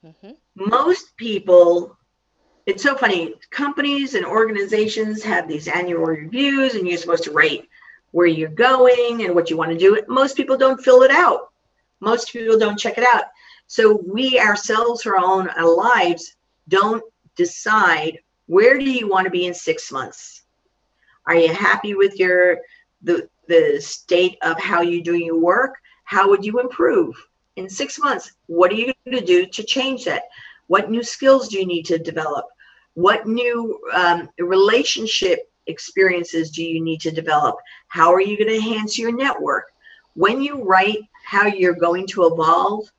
Mm-hmm. 0.08 0.32
Most 0.70 1.16
people, 1.16 1.96
it's 2.64 2.82
so 2.82 2.96
funny, 2.96 3.34
companies 3.50 4.14
and 4.14 4.24
organizations 4.24 5.22
have 5.22 5.46
these 5.46 5.68
annual 5.68 6.04
reviews, 6.04 6.74
and 6.74 6.88
you're 6.88 6.96
supposed 6.96 7.24
to 7.24 7.32
write 7.32 7.68
where 8.12 8.26
you're 8.26 8.48
going 8.48 9.24
and 9.24 9.34
what 9.34 9.50
you 9.50 9.58
want 9.58 9.70
to 9.70 9.76
do. 9.76 10.00
Most 10.08 10.36
people 10.36 10.56
don't 10.56 10.82
fill 10.82 11.02
it 11.02 11.10
out. 11.10 11.52
Most 12.00 12.32
people 12.32 12.58
don't 12.58 12.78
check 12.78 12.96
it 12.96 13.04
out. 13.04 13.24
So 13.66 14.02
we 14.06 14.40
ourselves, 14.40 15.04
our 15.04 15.18
own 15.18 15.50
lives, 15.58 16.36
don't 16.68 17.02
decide 17.36 18.18
where 18.46 18.78
do 18.78 18.90
you 18.90 19.08
want 19.08 19.26
to 19.26 19.30
be 19.30 19.44
in 19.44 19.52
six 19.52 19.92
months. 19.92 20.42
Are 21.26 21.34
you 21.34 21.52
happy 21.52 21.94
with 21.94 22.18
your 22.18 22.58
the 23.02 23.28
the 23.46 23.78
state 23.80 24.38
of 24.42 24.58
how 24.58 24.80
you're 24.80 25.02
doing 25.02 25.26
your 25.26 25.38
work? 25.38 25.74
How 26.04 26.30
would 26.30 26.46
you 26.46 26.60
improve 26.60 27.14
in 27.58 27.68
six 27.68 27.98
months? 27.98 28.32
What 28.46 28.70
are 28.70 28.74
you 28.74 28.92
going 29.04 29.18
to 29.18 29.24
do 29.24 29.46
to 29.46 29.62
change 29.62 30.04
that? 30.04 30.22
What 30.68 30.90
new 30.90 31.02
skills 31.02 31.48
do 31.48 31.58
you 31.58 31.66
need 31.66 31.84
to 31.86 31.98
develop? 31.98 32.46
What 32.94 33.26
new 33.26 33.80
um, 33.92 34.30
relationship 34.38 35.50
experiences 35.66 36.50
do 36.50 36.64
you 36.64 36.80
need 36.80 37.00
to 37.00 37.10
develop? 37.10 37.56
How 37.88 38.12
are 38.14 38.20
you 38.20 38.38
going 38.38 38.48
to 38.48 38.56
enhance 38.56 38.98
your 38.98 39.12
network? 39.12 39.66
When 40.14 40.40
you 40.40 40.62
write 40.62 41.00
how 41.24 41.46
you're 41.46 41.74
going 41.74 42.06
to 42.08 42.26
evolve 42.26 42.90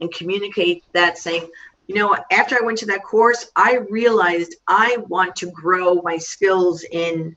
and 0.00 0.12
communicate 0.12 0.84
that, 0.92 1.18
saying, 1.18 1.48
you 1.86 1.94
know, 1.94 2.16
after 2.32 2.56
I 2.56 2.64
went 2.64 2.78
to 2.78 2.86
that 2.86 3.04
course, 3.04 3.50
I 3.54 3.76
realized 3.90 4.56
I 4.66 4.96
want 5.08 5.36
to 5.36 5.50
grow 5.50 6.02
my 6.02 6.16
skills 6.16 6.84
in 6.90 7.36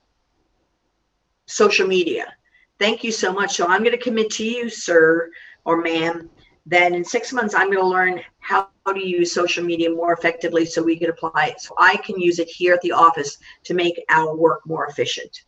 social 1.46 1.88
media. 1.88 2.34
Thank 2.80 3.04
you 3.04 3.12
so 3.12 3.34
much. 3.34 3.58
So 3.58 3.68
I'm 3.68 3.84
going 3.84 3.98
to 3.98 4.04
commit 4.04 4.30
to 4.32 4.46
you, 4.46 4.70
sir 4.70 5.30
or 5.66 5.82
ma'am, 5.82 6.30
that 6.70 6.94
in 6.94 7.04
six 7.04 7.34
months 7.34 7.54
I'm 7.54 7.68
going 7.68 7.84
to 7.84 7.88
learn 7.88 8.22
how 8.40 8.70
to 8.88 9.08
use 9.08 9.34
social 9.34 9.64
media 9.64 9.90
more 9.90 10.14
effectively 10.14 10.66
so 10.66 10.82
we 10.82 10.98
can 10.98 11.10
apply 11.10 11.48
it. 11.48 11.62
So 11.62 11.76
I 11.78 11.98
can 11.98 12.20
use 12.20 12.40
it 12.40 12.48
here 12.48 12.74
at 12.74 12.82
the 12.82 12.92
office 12.92 13.38
to 13.66 13.74
make 13.74 14.04
our 14.10 14.36
work 14.36 14.66
more 14.66 14.88
efficient. 14.88 15.44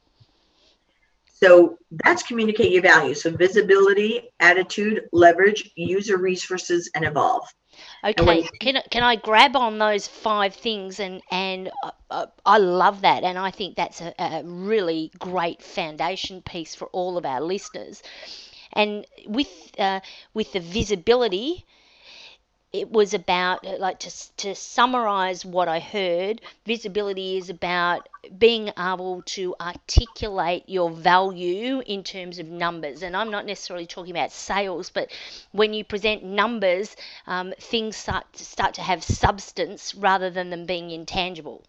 So 1.26 1.80
that's 2.06 2.22
communicate 2.22 2.72
your 2.72 2.84
values. 2.84 3.24
So 3.24 3.32
visibility, 3.32 4.30
attitude, 4.40 5.10
leverage, 5.12 5.72
user 5.76 6.18
resources, 6.18 6.90
and 6.94 7.04
evolve. 7.04 7.48
Okay, 8.04 8.48
can 8.60 8.82
can 8.92 9.02
I 9.02 9.16
grab 9.16 9.56
on 9.56 9.80
those 9.80 10.08
five 10.08 10.54
things 10.54 11.00
and 11.00 11.22
and 11.32 11.72
uh, 11.84 11.92
uh, 12.12 12.26
I 12.46 12.58
love 12.58 13.02
that 13.02 13.24
and 13.24 13.40
I 13.40 13.50
think 13.50 13.76
that's 13.76 14.02
a, 14.02 14.14
a 14.20 14.44
really 14.44 15.12
great 15.20 15.62
foundation 15.64 16.42
piece 16.42 16.76
for 16.76 16.88
all 16.88 17.18
of 17.18 17.26
our 17.26 17.42
listeners. 17.42 18.04
And 18.74 19.06
with 19.28 19.50
uh, 19.78 20.02
with 20.34 20.54
the 20.54 20.60
visibility, 20.60 21.66
it 22.74 22.90
was 22.90 23.14
about 23.14 23.66
uh, 23.66 23.78
like 23.80 24.00
to, 24.00 24.12
to 24.38 24.56
summarize 24.56 25.46
what 25.46 25.68
i 25.68 25.80
heard 25.80 26.42
visibility 26.66 27.38
is 27.38 27.50
about 27.50 28.08
being 28.38 28.72
able 28.80 29.22
to 29.24 29.54
articulate 29.60 30.64
your 30.68 30.90
value 30.90 31.82
in 31.86 32.04
terms 32.04 32.40
of 32.40 32.48
numbers. 32.48 33.04
And 33.04 33.16
i'm 33.16 33.30
not 33.30 33.46
necessarily 33.46 33.86
talking 33.88 34.12
about 34.12 34.32
sales 34.32 34.90
but 34.90 35.12
when 35.52 35.74
you 35.74 35.84
present 35.84 36.24
numbers 36.24 36.96
um, 37.28 37.54
things 37.60 37.98
start 37.98 38.32
to, 38.34 38.46
start 38.46 38.74
to 38.76 38.82
have 38.82 39.04
substance 39.04 39.94
rather 39.96 40.30
than 40.30 40.50
them 40.50 40.66
being 40.66 40.92
intangible. 40.92 41.64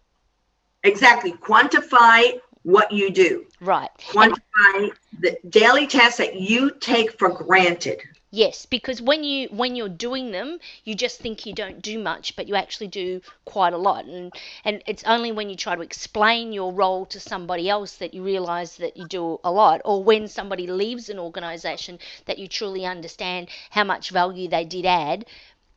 Exactly. 0.83 1.31
Quantify 1.33 2.39
what 2.63 2.91
you 2.91 3.09
do 3.11 3.45
right 3.61 3.89
quantify 4.09 4.89
the 5.19 5.35
daily 5.49 5.87
tasks 5.87 6.17
that 6.17 6.35
you 6.35 6.71
take 6.79 7.17
for 7.19 7.29
granted 7.29 8.01
Yes, 8.35 8.65
because 8.65 8.99
when 8.99 9.23
you 9.23 9.47
when 9.49 9.75
you're 9.75 9.87
doing 9.87 10.31
them, 10.31 10.59
you 10.83 10.95
just 10.95 11.19
think 11.19 11.45
you 11.45 11.53
don't 11.53 11.83
do 11.83 11.99
much, 11.99 12.35
but 12.35 12.47
you 12.47 12.55
actually 12.55 12.87
do 12.87 13.21
quite 13.45 13.73
a 13.73 13.77
lot. 13.77 14.05
And 14.05 14.33
and 14.65 14.81
it's 14.87 15.03
only 15.03 15.31
when 15.31 15.51
you 15.51 15.55
try 15.55 15.75
to 15.75 15.83
explain 15.83 16.51
your 16.51 16.73
role 16.73 17.05
to 17.05 17.19
somebody 17.19 17.69
else 17.69 17.97
that 17.97 18.15
you 18.15 18.23
realize 18.23 18.77
that 18.77 18.97
you 18.97 19.05
do 19.05 19.39
a 19.43 19.51
lot, 19.51 19.81
or 19.85 20.03
when 20.03 20.27
somebody 20.27 20.65
leaves 20.65 21.09
an 21.09 21.19
organization 21.19 21.99
that 22.25 22.39
you 22.39 22.47
truly 22.47 22.87
understand 22.87 23.49
how 23.69 23.83
much 23.83 24.09
value 24.09 24.47
they 24.47 24.65
did 24.65 24.87
add, 24.87 25.27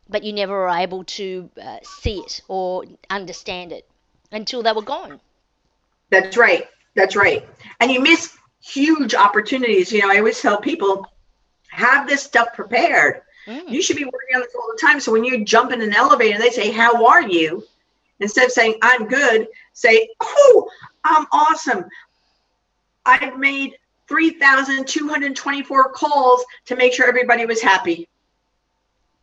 but 0.08 0.22
you 0.22 0.32
never 0.32 0.54
were 0.54 0.70
able 0.70 1.04
to 1.04 1.50
uh, 1.60 1.76
see 1.82 2.20
it 2.20 2.40
or 2.48 2.86
understand 3.10 3.70
it 3.70 3.86
until 4.32 4.62
they 4.62 4.72
were 4.72 4.80
gone. 4.80 5.20
That's 6.08 6.38
right. 6.38 6.66
That's 6.96 7.14
right. 7.14 7.46
And 7.78 7.92
you 7.92 8.00
miss 8.00 8.36
huge 8.64 9.14
opportunities. 9.14 9.92
You 9.92 10.00
know, 10.00 10.10
I 10.10 10.18
always 10.18 10.40
tell 10.40 10.58
people 10.58 11.06
have 11.68 12.08
this 12.08 12.22
stuff 12.22 12.54
prepared. 12.54 13.22
Mm. 13.46 13.68
You 13.68 13.80
should 13.82 13.96
be 13.96 14.04
working 14.04 14.34
on 14.34 14.40
this 14.40 14.54
all 14.56 14.72
the 14.74 14.80
time. 14.80 14.98
So 14.98 15.12
when 15.12 15.22
you 15.22 15.44
jump 15.44 15.70
in 15.72 15.80
an 15.82 15.94
elevator 15.94 16.34
and 16.34 16.42
they 16.42 16.50
say, 16.50 16.72
How 16.72 17.06
are 17.06 17.22
you? 17.22 17.64
Instead 18.18 18.46
of 18.46 18.50
saying, 18.50 18.76
I'm 18.82 19.06
good, 19.06 19.46
say, 19.74 20.08
Oh, 20.20 20.68
I'm 21.04 21.26
awesome. 21.30 21.84
I've 23.04 23.38
made 23.38 23.76
3,224 24.08 25.92
calls 25.92 26.44
to 26.64 26.76
make 26.76 26.92
sure 26.92 27.06
everybody 27.06 27.44
was 27.46 27.60
happy. 27.60 28.08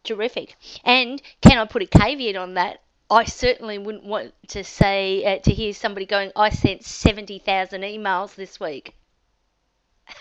Terrific. 0.04 0.56
And 0.86 1.22
can 1.42 1.58
I 1.58 1.66
put 1.66 1.82
a 1.82 1.86
caveat 1.86 2.36
on 2.36 2.54
that? 2.54 2.83
I 3.14 3.26
certainly 3.26 3.78
wouldn't 3.78 4.06
want 4.06 4.34
to 4.48 4.64
say 4.64 5.24
uh, 5.24 5.40
to 5.44 5.52
hear 5.52 5.72
somebody 5.72 6.08
going, 6.08 6.32
I 6.36 6.50
sent 6.50 6.84
70,000 6.84 7.82
emails 7.82 8.34
this 8.36 8.60
week. 8.60 8.96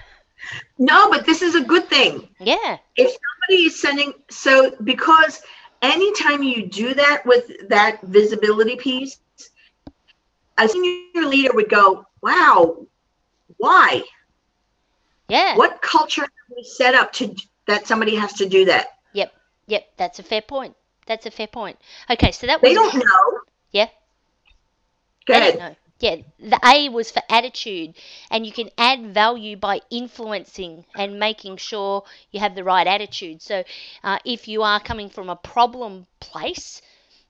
No, 0.77 1.09
but 1.09 1.25
this 1.25 1.41
is 1.41 1.55
a 1.55 1.63
good 1.63 1.89
thing. 1.89 2.29
Yeah. 2.41 2.79
If 2.97 3.17
somebody 3.17 3.67
is 3.67 3.81
sending, 3.81 4.13
so 4.29 4.75
because 4.83 5.41
anytime 5.83 6.43
you 6.43 6.67
do 6.67 6.95
that 6.95 7.25
with 7.25 7.69
that 7.69 8.03
visibility 8.03 8.75
piece, 8.75 9.21
a 10.59 10.69
senior 10.69 11.29
leader 11.29 11.53
would 11.55 11.69
go, 11.69 12.05
wow, 12.23 12.85
why? 13.59 14.03
Yeah. 15.29 15.57
What 15.57 15.81
culture 15.81 16.23
have 16.23 16.57
we 16.57 16.65
set 16.65 16.97
up 16.97 17.13
to 17.13 17.37
that 17.69 17.87
somebody 17.87 18.17
has 18.17 18.33
to 18.33 18.49
do 18.49 18.65
that? 18.65 18.89
Yep. 19.13 19.33
Yep. 19.69 19.93
That's 19.97 20.19
a 20.19 20.25
fair 20.25 20.43
point. 20.43 20.75
That's 21.07 21.27
a 21.27 21.31
fair 21.31 21.47
point. 21.49 21.79
Okay, 22.11 22.33
so 22.33 22.47
that 22.47 22.63
was. 22.63 22.71
They 22.71 22.75
don't 22.75 22.95
know. 22.95 23.41
Yeah. 23.71 23.89
Go 25.27 25.35
ahead 25.35 25.77
yeah, 26.03 26.17
the 26.41 26.59
A 26.65 26.89
was 26.89 27.13
for 27.13 27.23
attitude, 27.31 27.95
and 28.29 28.45
you 28.45 28.51
can 28.51 28.71
add 28.77 29.15
value 29.15 29.57
by 29.57 29.81
influencing 29.89 30.85
and 30.97 31.21
making 31.21 31.59
sure 31.59 32.03
you 32.33 32.41
have 32.41 32.57
the 32.57 32.65
right 32.65 32.89
attitude. 32.89 33.41
So, 33.41 33.63
uh, 34.03 34.19
if 34.25 34.49
you 34.49 34.65
are 34.65 34.81
coming 34.81 35.09
from 35.09 35.31
a 35.31 35.37
problem 35.37 36.09
place, 36.19 36.83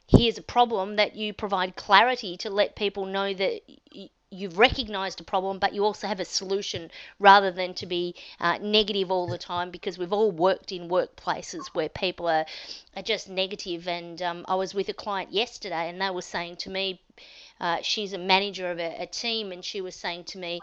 here's 0.06 0.38
a 0.38 0.42
problem 0.42 0.96
that 0.96 1.14
you 1.16 1.34
provide 1.34 1.76
clarity 1.76 2.38
to 2.38 2.48
let 2.48 2.74
people 2.74 3.04
know 3.04 3.34
that 3.34 3.60
you've 4.32 4.58
recognized 4.58 5.20
a 5.20 5.24
problem, 5.24 5.58
but 5.58 5.74
you 5.74 5.84
also 5.84 6.06
have 6.06 6.20
a 6.20 6.24
solution 6.24 6.90
rather 7.18 7.50
than 7.50 7.74
to 7.74 7.86
be 7.86 8.14
uh, 8.40 8.58
negative 8.60 9.10
all 9.10 9.28
the 9.28 9.38
time 9.38 9.70
because 9.70 9.98
we've 9.98 10.12
all 10.12 10.30
worked 10.30 10.72
in 10.72 10.88
workplaces 10.88 11.66
where 11.74 11.88
people 11.88 12.26
are, 12.26 12.46
are 12.96 13.02
just 13.02 13.28
negative. 13.28 13.86
And 13.86 14.20
um, 14.22 14.44
I 14.48 14.54
was 14.54 14.74
with 14.74 14.88
a 14.88 14.94
client 14.94 15.32
yesterday 15.32 15.88
and 15.88 16.00
they 16.00 16.10
were 16.10 16.22
saying 16.22 16.56
to 16.56 16.70
me, 16.70 17.00
uh, 17.60 17.78
she's 17.82 18.12
a 18.12 18.18
manager 18.18 18.70
of 18.70 18.78
a, 18.80 19.02
a 19.02 19.06
team, 19.06 19.52
and 19.52 19.64
she 19.64 19.80
was 19.80 19.94
saying 19.94 20.24
to 20.24 20.38
me, 20.38 20.60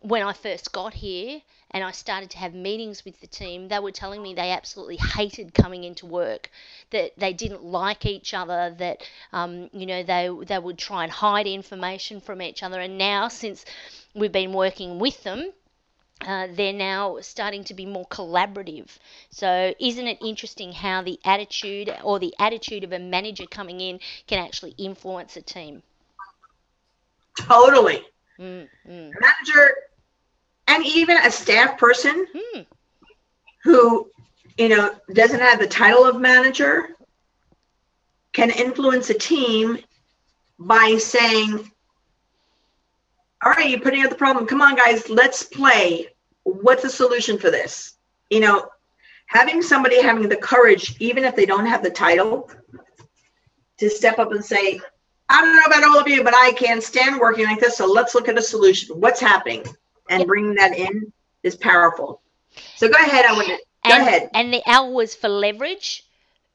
when 0.00 0.22
I 0.22 0.32
first 0.32 0.72
got 0.72 0.94
here 0.94 1.42
and 1.70 1.84
I 1.84 1.90
started 1.90 2.30
to 2.30 2.38
have 2.38 2.54
meetings 2.54 3.04
with 3.04 3.20
the 3.20 3.26
team, 3.26 3.68
they 3.68 3.78
were 3.78 3.92
telling 3.92 4.22
me 4.22 4.32
they 4.34 4.52
absolutely 4.52 4.96
hated 4.96 5.52
coming 5.52 5.84
into 5.84 6.06
work, 6.06 6.50
that 6.90 7.12
they 7.18 7.32
didn't 7.32 7.62
like 7.62 8.06
each 8.06 8.32
other, 8.32 8.74
that 8.78 9.02
um, 9.32 9.68
you 9.72 9.86
know 9.86 10.02
they 10.02 10.30
they 10.46 10.58
would 10.58 10.78
try 10.78 11.04
and 11.04 11.12
hide 11.12 11.46
information 11.46 12.20
from 12.20 12.40
each 12.40 12.62
other. 12.62 12.80
And 12.80 12.96
now, 12.96 13.28
since 13.28 13.64
we've 14.14 14.32
been 14.32 14.54
working 14.54 14.98
with 14.98 15.22
them, 15.24 15.52
uh, 16.22 16.48
they're 16.50 16.72
now 16.72 17.18
starting 17.20 17.64
to 17.64 17.74
be 17.74 17.86
more 17.86 18.06
collaborative. 18.06 18.88
So, 19.30 19.74
isn't 19.78 20.06
it 20.06 20.18
interesting 20.22 20.72
how 20.72 21.02
the 21.02 21.20
attitude 21.24 21.94
or 22.02 22.18
the 22.18 22.34
attitude 22.38 22.82
of 22.82 22.92
a 22.92 22.98
manager 22.98 23.46
coming 23.46 23.80
in 23.80 24.00
can 24.26 24.44
actually 24.44 24.74
influence 24.78 25.36
a 25.36 25.42
team? 25.42 25.82
Totally. 27.38 28.04
Mm, 28.38 28.68
mm. 28.88 29.12
Manager 29.20 29.74
and 30.68 30.84
even 30.86 31.16
a 31.18 31.30
staff 31.30 31.78
person 31.78 32.26
Mm. 32.34 32.66
who, 33.64 34.10
you 34.56 34.68
know, 34.68 34.94
doesn't 35.12 35.40
have 35.40 35.58
the 35.58 35.66
title 35.66 36.04
of 36.04 36.20
manager 36.20 36.94
can 38.32 38.50
influence 38.50 39.10
a 39.10 39.14
team 39.14 39.78
by 40.58 40.96
saying, 40.98 41.70
all 43.42 43.52
right, 43.52 43.70
you're 43.70 43.80
putting 43.80 44.02
out 44.02 44.10
the 44.10 44.16
problem. 44.16 44.46
Come 44.46 44.60
on, 44.60 44.74
guys, 44.76 45.08
let's 45.08 45.42
play. 45.44 46.08
What's 46.42 46.82
the 46.82 46.90
solution 46.90 47.38
for 47.38 47.50
this? 47.50 47.94
You 48.30 48.40
know, 48.40 48.68
having 49.26 49.62
somebody 49.62 50.02
having 50.02 50.28
the 50.28 50.36
courage, 50.36 50.96
even 51.00 51.24
if 51.24 51.36
they 51.36 51.46
don't 51.46 51.66
have 51.66 51.82
the 51.82 51.90
title, 51.90 52.50
to 53.78 53.88
step 53.88 54.18
up 54.18 54.32
and 54.32 54.44
say, 54.44 54.80
I 55.28 55.40
don't 55.40 55.54
know 55.54 55.62
about 55.66 55.84
all 55.84 55.98
of 56.00 56.08
you, 56.08 56.24
but 56.24 56.34
I 56.34 56.52
can't 56.52 56.82
stand 56.82 57.20
working 57.20 57.44
like 57.44 57.60
this. 57.60 57.76
So 57.76 57.86
let's 57.86 58.14
look 58.14 58.28
at 58.28 58.38
a 58.38 58.42
solution. 58.42 58.98
What's 59.00 59.20
happening? 59.20 59.64
And 60.08 60.26
bringing 60.26 60.54
that 60.54 60.76
in 60.76 61.12
is 61.42 61.56
powerful. 61.56 62.22
So 62.76 62.88
go 62.88 62.94
ahead. 62.94 63.24
I 63.24 63.32
want 63.32 63.48
to 63.48 63.58
go 63.88 63.94
and, 63.94 64.02
ahead. 64.02 64.30
And 64.34 64.52
the 64.52 64.62
L 64.68 64.92
was 64.92 65.14
for 65.14 65.28
leverage. 65.28 66.04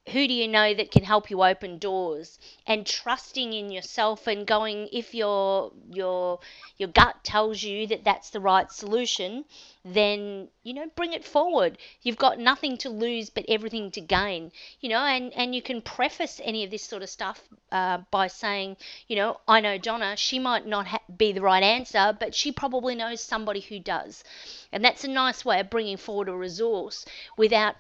Who 0.10 0.28
do 0.28 0.34
you 0.34 0.50
know 0.50 0.74
that 0.74 0.92
can 0.92 1.06
help 1.06 1.30
you 1.30 1.44
open 1.44 1.78
doors? 1.78 2.38
And 2.68 2.86
trusting 2.86 3.54
in 3.54 3.72
yourself 3.72 4.28
and 4.28 4.46
going 4.46 4.90
if 4.92 5.14
your 5.14 5.72
your 5.90 6.40
your 6.78 6.90
gut 6.90 7.24
tells 7.24 7.64
you 7.64 7.88
that 7.88 8.04
that's 8.04 8.30
the 8.30 8.42
right 8.42 8.70
solution, 8.70 9.46
then 9.86 10.50
you 10.62 10.74
know 10.74 10.88
bring 10.96 11.14
it 11.14 11.24
forward. 11.24 11.78
You've 12.02 12.18
got 12.18 12.38
nothing 12.38 12.78
to 12.80 12.90
lose 12.90 13.30
but 13.30 13.46
everything 13.48 13.92
to 13.92 14.02
gain. 14.02 14.52
You 14.82 14.90
know, 14.90 15.06
and 15.06 15.34
and 15.36 15.56
you 15.56 15.62
can 15.62 15.82
preface 15.82 16.42
any 16.44 16.66
of 16.66 16.70
this 16.70 16.84
sort 16.84 17.02
of 17.02 17.10
stuff 17.10 17.42
uh, 17.72 18.00
by 18.12 18.28
saying, 18.28 18.76
you 19.08 19.16
know, 19.16 19.40
I 19.48 19.62
know 19.62 19.78
Donna. 19.78 20.18
She 20.18 20.38
might 20.38 20.68
not 20.68 20.88
ha- 20.88 21.00
be 21.16 21.32
the 21.32 21.42
right 21.42 21.64
answer, 21.64 22.16
but 22.20 22.36
she 22.36 22.52
probably 22.52 22.96
knows 22.96 23.22
somebody 23.22 23.62
who 23.62 23.80
does. 23.80 24.26
And 24.74 24.84
that's 24.84 25.06
a 25.06 25.08
nice 25.08 25.46
way 25.46 25.62
of 25.62 25.70
bringing 25.70 25.96
forward 25.96 26.28
a 26.28 26.36
resource 26.36 27.06
without 27.38 27.78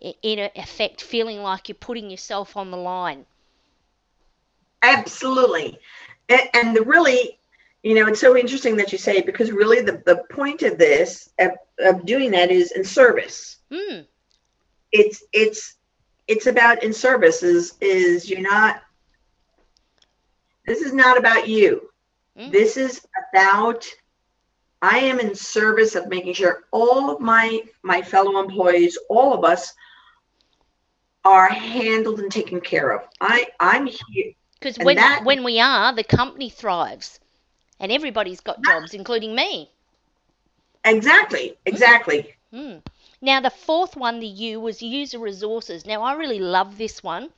in 0.00 0.50
effect 0.56 1.02
feeling 1.02 1.42
like 1.42 1.68
you're 1.68 1.76
putting 1.76 2.10
yourself 2.10 2.56
on 2.56 2.70
the 2.70 2.76
line. 2.76 3.24
Absolutely. 4.82 5.78
And, 6.54 6.76
the 6.76 6.82
really, 6.82 7.38
you 7.82 7.94
know, 7.94 8.06
it's 8.06 8.20
so 8.20 8.36
interesting 8.36 8.76
that 8.76 8.92
you 8.92 8.98
say 8.98 9.18
it 9.18 9.26
because 9.26 9.50
really 9.50 9.80
the, 9.80 10.02
the 10.04 10.22
point 10.30 10.62
of 10.62 10.78
this, 10.78 11.30
of, 11.38 11.52
of 11.78 12.04
doing 12.06 12.30
that 12.32 12.50
is 12.50 12.72
in 12.72 12.84
service. 12.84 13.56
Mm. 13.70 14.06
It's, 14.92 15.24
it's, 15.32 15.76
it's 16.28 16.46
about 16.46 16.82
in 16.82 16.92
service 16.92 17.42
is, 17.42 17.74
is 17.80 18.28
you're 18.28 18.40
not, 18.40 18.82
this 20.66 20.80
is 20.80 20.92
not 20.92 21.18
about 21.18 21.48
you. 21.48 21.90
Mm. 22.38 22.50
This 22.50 22.76
is 22.76 23.06
about 23.32 23.86
I 24.84 24.98
am 24.98 25.18
in 25.18 25.34
service 25.34 25.94
of 25.94 26.08
making 26.08 26.34
sure 26.34 26.64
all 26.70 27.10
of 27.10 27.18
my 27.20 27.62
my 27.82 28.02
fellow 28.02 28.38
employees, 28.38 28.98
all 29.08 29.32
of 29.32 29.42
us, 29.44 29.72
are 31.24 31.48
handled 31.48 32.20
and 32.20 32.30
taken 32.30 32.60
care 32.60 32.90
of. 32.90 33.08
I 33.20 33.46
I'm 33.60 33.86
here. 33.86 34.32
Because 34.60 34.78
when 34.78 34.96
that- 34.96 35.24
when 35.24 35.42
we 35.42 35.58
are, 35.58 35.94
the 35.94 36.04
company 36.04 36.50
thrives, 36.50 37.18
and 37.80 37.90
everybody's 37.90 38.40
got 38.40 38.62
jobs, 38.62 38.92
including 38.92 39.34
me. 39.34 39.70
Exactly, 40.84 41.56
exactly. 41.64 42.34
Hmm. 42.50 42.78
Now 43.22 43.40
the 43.40 43.50
fourth 43.50 43.96
one, 43.96 44.20
the 44.20 44.26
U, 44.26 44.60
was 44.60 44.82
user 44.82 45.18
resources. 45.18 45.86
Now 45.86 46.02
I 46.02 46.14
really 46.14 46.40
love 46.40 46.76
this 46.76 47.02
one. 47.02 47.32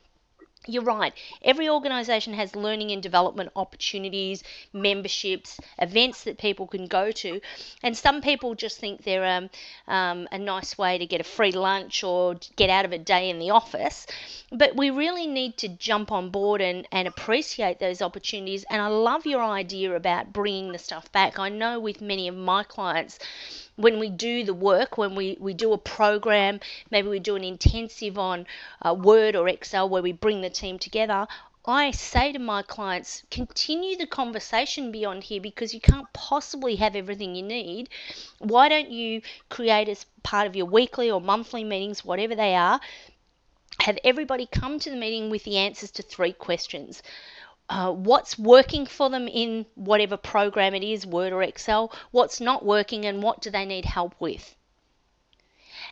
You're 0.67 0.83
right. 0.83 1.13
Every 1.41 1.69
organisation 1.69 2.33
has 2.33 2.55
learning 2.55 2.91
and 2.91 3.01
development 3.01 3.51
opportunities, 3.55 4.43
memberships, 4.73 5.59
events 5.79 6.23
that 6.25 6.37
people 6.37 6.67
can 6.67 6.87
go 6.87 7.11
to, 7.11 7.39
and 7.83 7.95
some 7.95 8.21
people 8.21 8.53
just 8.53 8.77
think 8.77 9.03
they're 9.03 9.25
um, 9.25 9.49
um, 9.87 10.27
a 10.31 10.37
nice 10.37 10.77
way 10.77 10.97
to 10.97 11.05
get 11.05 11.21
a 11.21 11.23
free 11.23 11.53
lunch 11.53 12.03
or 12.03 12.35
get 12.57 12.69
out 12.69 12.85
of 12.85 12.91
a 12.91 12.97
day 12.97 13.29
in 13.29 13.39
the 13.39 13.51
office. 13.51 14.05
But 14.51 14.75
we 14.75 14.89
really 14.89 15.27
need 15.27 15.57
to 15.57 15.69
jump 15.69 16.11
on 16.11 16.29
board 16.29 16.61
and, 16.61 16.87
and 16.91 17.07
appreciate 17.07 17.79
those 17.79 18.01
opportunities. 18.01 18.65
And 18.69 18.81
I 18.81 18.87
love 18.87 19.25
your 19.25 19.43
idea 19.43 19.95
about 19.95 20.33
bringing 20.33 20.71
the 20.71 20.77
stuff 20.79 21.11
back. 21.11 21.39
I 21.39 21.49
know 21.49 21.79
with 21.79 22.01
many 22.01 22.27
of 22.27 22.35
my 22.35 22.63
clients, 22.63 23.19
when 23.77 23.99
we 23.99 24.09
do 24.09 24.43
the 24.43 24.53
work, 24.53 24.97
when 24.97 25.15
we, 25.15 25.37
we 25.39 25.53
do 25.53 25.71
a 25.71 25.77
program, 25.77 26.59
maybe 26.91 27.07
we 27.07 27.19
do 27.19 27.35
an 27.35 27.43
intensive 27.43 28.17
on 28.17 28.45
uh, 28.81 28.93
Word 28.93 29.35
or 29.35 29.47
Excel 29.47 29.87
where 29.87 30.01
we 30.01 30.11
bring 30.11 30.41
the 30.41 30.49
team 30.49 30.77
together, 30.77 31.27
I 31.69 31.91
say 31.91 32.31
to 32.31 32.39
my 32.39 32.61
clients, 32.61 33.23
continue 33.29 33.97
the 33.97 34.07
conversation 34.07 34.89
beyond 34.89 35.23
here 35.23 35.41
because 35.41 35.73
you 35.73 35.81
can't 35.81 36.11
possibly 36.13 36.77
have 36.77 36.95
everything 36.95 37.35
you 37.35 37.43
need. 37.43 37.89
Why 38.39 38.69
don't 38.69 38.89
you 38.89 39.21
create 39.49 39.89
as 39.89 40.05
part 40.23 40.47
of 40.47 40.55
your 40.55 40.65
weekly 40.65 41.11
or 41.11 41.19
monthly 41.19 41.65
meetings, 41.65 42.05
whatever 42.05 42.35
they 42.35 42.55
are, 42.55 42.79
have 43.81 43.99
everybody 44.03 44.45
come 44.45 44.79
to 44.79 44.89
the 44.89 44.95
meeting 44.95 45.29
with 45.29 45.43
the 45.43 45.57
answers 45.57 45.91
to 45.91 46.01
three 46.01 46.31
questions? 46.31 47.03
Uh, 47.69 47.91
what's 47.91 48.37
working 48.37 48.85
for 48.85 49.09
them 49.09 49.27
in 49.27 49.65
whatever 49.75 50.17
program 50.17 50.73
it 50.73 50.83
is, 50.83 51.05
Word 51.05 51.33
or 51.33 51.43
Excel, 51.43 51.91
what's 52.11 52.39
not 52.39 52.65
working, 52.65 53.05
and 53.05 53.21
what 53.23 53.41
do 53.41 53.49
they 53.49 53.65
need 53.65 53.85
help 53.85 54.15
with. 54.19 54.55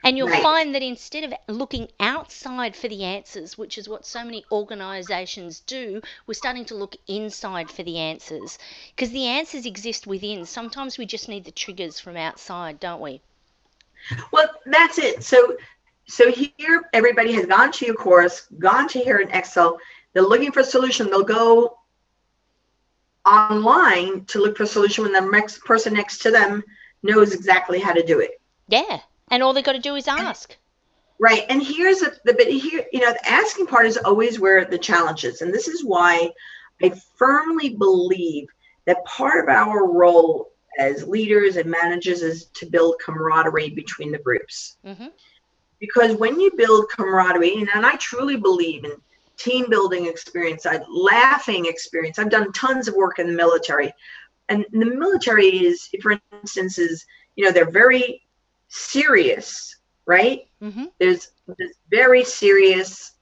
And 0.03 0.17
you'll 0.17 0.29
Right. 0.29 0.41
find 0.41 0.73
that 0.75 0.83
instead 0.83 1.23
of 1.23 1.33
looking 1.47 1.89
outside 1.99 2.75
for 2.75 2.87
the 2.87 3.03
answers, 3.03 3.57
which 3.57 3.77
is 3.77 3.89
what 3.89 4.05
so 4.05 4.23
many 4.23 4.45
organisations 4.51 5.59
do, 5.61 6.01
we're 6.27 6.33
starting 6.33 6.65
to 6.65 6.75
look 6.75 6.95
inside 7.07 7.69
for 7.71 7.83
the 7.83 7.97
answers. 7.97 8.57
Because 8.95 9.11
the 9.11 9.25
answers 9.25 9.65
exist 9.65 10.05
within. 10.07 10.45
Sometimes 10.45 10.97
we 10.97 11.05
just 11.05 11.27
need 11.29 11.45
the 11.45 11.51
triggers 11.51 11.99
from 11.99 12.17
outside, 12.17 12.79
don't 12.79 13.01
we? 13.01 13.21
Well, 14.31 14.49
that's 14.65 14.97
it. 14.99 15.23
So 15.23 15.55
so 16.07 16.31
here 16.31 16.89
everybody 16.93 17.33
has 17.33 17.45
gone 17.45 17.71
to 17.73 17.85
your 17.85 17.95
course, 17.95 18.47
gone 18.59 18.87
to 18.89 18.99
here 18.99 19.17
in 19.17 19.29
Excel. 19.31 19.79
They're 20.15 20.23
looking 20.23 20.53
for 20.53 20.61
a 20.61 20.63
solution. 20.63 21.09
They'll 21.09 21.23
go 21.23 21.77
online 23.25 24.23
to 24.25 24.39
look 24.39 24.55
for 24.55 24.63
a 24.63 24.67
solution 24.67 25.03
when 25.03 25.11
the 25.11 25.19
next 25.19 25.63
person 25.65 25.93
next 25.93 26.19
to 26.19 26.31
them 26.31 26.63
knows 27.03 27.33
exactly 27.33 27.79
how 27.79 27.91
to 27.91 28.01
do 28.01 28.21
it. 28.21 28.39
Yeah. 28.69 29.01
And 29.29 29.43
all 29.43 29.51
they've 29.51 29.63
got 29.63 29.73
to 29.73 29.79
do 29.79 29.95
is 29.95 30.07
ask. 30.07 30.55
Right. 31.19 31.43
And 31.49 31.61
here's 31.61 32.01
a, 32.01 32.13
the 32.23 32.33
bit 32.33 32.47
here, 32.47 32.85
you 32.93 33.01
know, 33.01 33.11
the 33.11 33.29
asking 33.29 33.67
part 33.67 33.87
is 33.87 33.97
always 33.97 34.39
where 34.39 34.63
the 34.63 34.77
challenge 34.77 35.25
is. 35.25 35.41
And 35.41 35.53
this 35.53 35.67
is 35.67 35.83
why 35.83 36.29
I 36.81 36.93
firmly 37.17 37.75
believe 37.75 38.47
that 38.85 39.03
part 39.03 39.43
of 39.43 39.49
our 39.49 39.85
role 39.85 40.51
as 40.79 41.05
leaders 41.05 41.57
and 41.57 41.69
managers 41.69 42.21
is 42.21 42.45
to 42.53 42.65
build 42.65 42.95
camaraderie 43.03 43.71
between 43.71 44.13
the 44.13 44.19
groups. 44.19 44.77
hmm 44.85 45.07
Because 45.79 46.15
when 46.15 46.39
you 46.39 46.51
build 46.55 46.89
camaraderie, 46.89 47.59
and, 47.59 47.69
and 47.73 47.85
I 47.85 47.97
truly 47.97 48.37
believe 48.37 48.85
in 48.85 48.93
team 49.37 49.69
building 49.69 50.05
experience, 50.07 50.65
I 50.65 50.79
laughing 50.89 51.65
experience. 51.65 52.19
I've 52.19 52.29
done 52.29 52.51
tons 52.53 52.87
of 52.87 52.95
work 52.95 53.19
in 53.19 53.27
the 53.27 53.33
military. 53.33 53.93
And 54.49 54.65
the 54.71 54.85
military 54.85 55.65
is, 55.65 55.89
for 56.01 56.19
instance, 56.41 56.77
is, 56.77 57.05
you 57.35 57.45
know, 57.45 57.51
they're 57.51 57.69
very 57.71 58.21
serious, 58.67 59.77
right? 60.05 60.47
hmm 60.61 60.85
there's 60.99 61.31
this 61.57 61.73
very 61.89 62.23
serious 62.23 63.13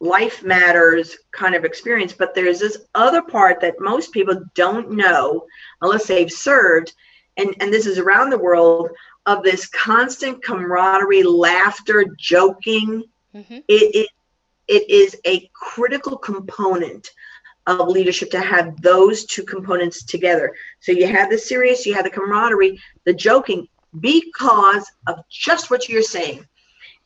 life 0.00 0.44
matters 0.44 1.16
kind 1.32 1.54
of 1.54 1.64
experience 1.64 2.12
but 2.12 2.34
there's 2.34 2.60
this 2.60 2.78
other 2.94 3.20
part 3.20 3.60
that 3.60 3.74
most 3.80 4.12
people 4.12 4.40
don't 4.54 4.90
know 4.92 5.44
unless 5.82 6.06
they've 6.06 6.30
served 6.30 6.92
and 7.36 7.54
and 7.60 7.72
this 7.72 7.86
is 7.86 7.98
around 7.98 8.30
the 8.30 8.38
world 8.38 8.88
of 9.26 9.42
this 9.42 9.66
constant 9.68 10.42
camaraderie 10.42 11.24
laughter 11.24 12.04
joking 12.16 13.02
hmm 13.32 13.58
it, 13.68 13.94
it 13.94 14.08
it 14.68 14.88
is 14.90 15.16
a 15.26 15.48
critical 15.54 16.16
component 16.18 17.10
of 17.66 17.80
leadership 17.88 18.30
to 18.30 18.40
have 18.40 18.80
those 18.82 19.24
two 19.24 19.42
components 19.44 19.98
together 20.04 20.52
so 20.80 20.92
you 20.92 21.06
have 21.06 21.30
the 21.30 21.38
serious 21.38 21.86
you 21.86 21.94
have 21.94 22.04
the 22.04 22.10
camaraderie 22.10 22.78
the 23.04 23.12
joking 23.14 23.66
because 24.00 24.86
of 25.06 25.16
just 25.30 25.70
what 25.70 25.88
you're 25.88 26.02
saying 26.02 26.44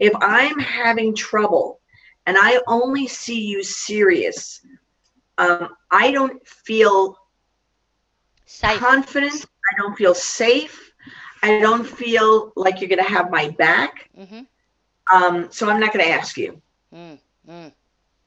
if 0.01 0.13
I'm 0.21 0.59
having 0.61 1.15
trouble 1.15 1.81
and 2.27 2.37
I 2.39 2.61
only 2.69 3.07
see 3.09 3.47
you 3.47 3.63
serious, 3.63 4.61
um, 5.39 5.69
I 5.91 6.11
don't 6.13 6.47
feel 6.47 7.17
Safe. 8.47 8.83
confident. 8.83 9.45
I 9.73 9.77
don't 9.83 9.97
feel 9.97 10.15
safe. 10.15 10.93
I 11.43 11.51
don't 11.51 11.79
feel 11.87 12.53
like 12.57 12.81
you're 12.81 12.89
going 12.89 13.05
to 13.05 13.11
have 13.11 13.31
my 13.31 13.51
back. 13.59 14.09
hmm 14.15 14.43
Um, 15.13 15.49
so 15.51 15.69
I'm 15.69 15.81
not 15.81 15.93
going 15.93 16.05
to 16.05 16.11
ask 16.13 16.37
you. 16.37 16.61
mm 16.93 17.19
Mm. 17.49 17.73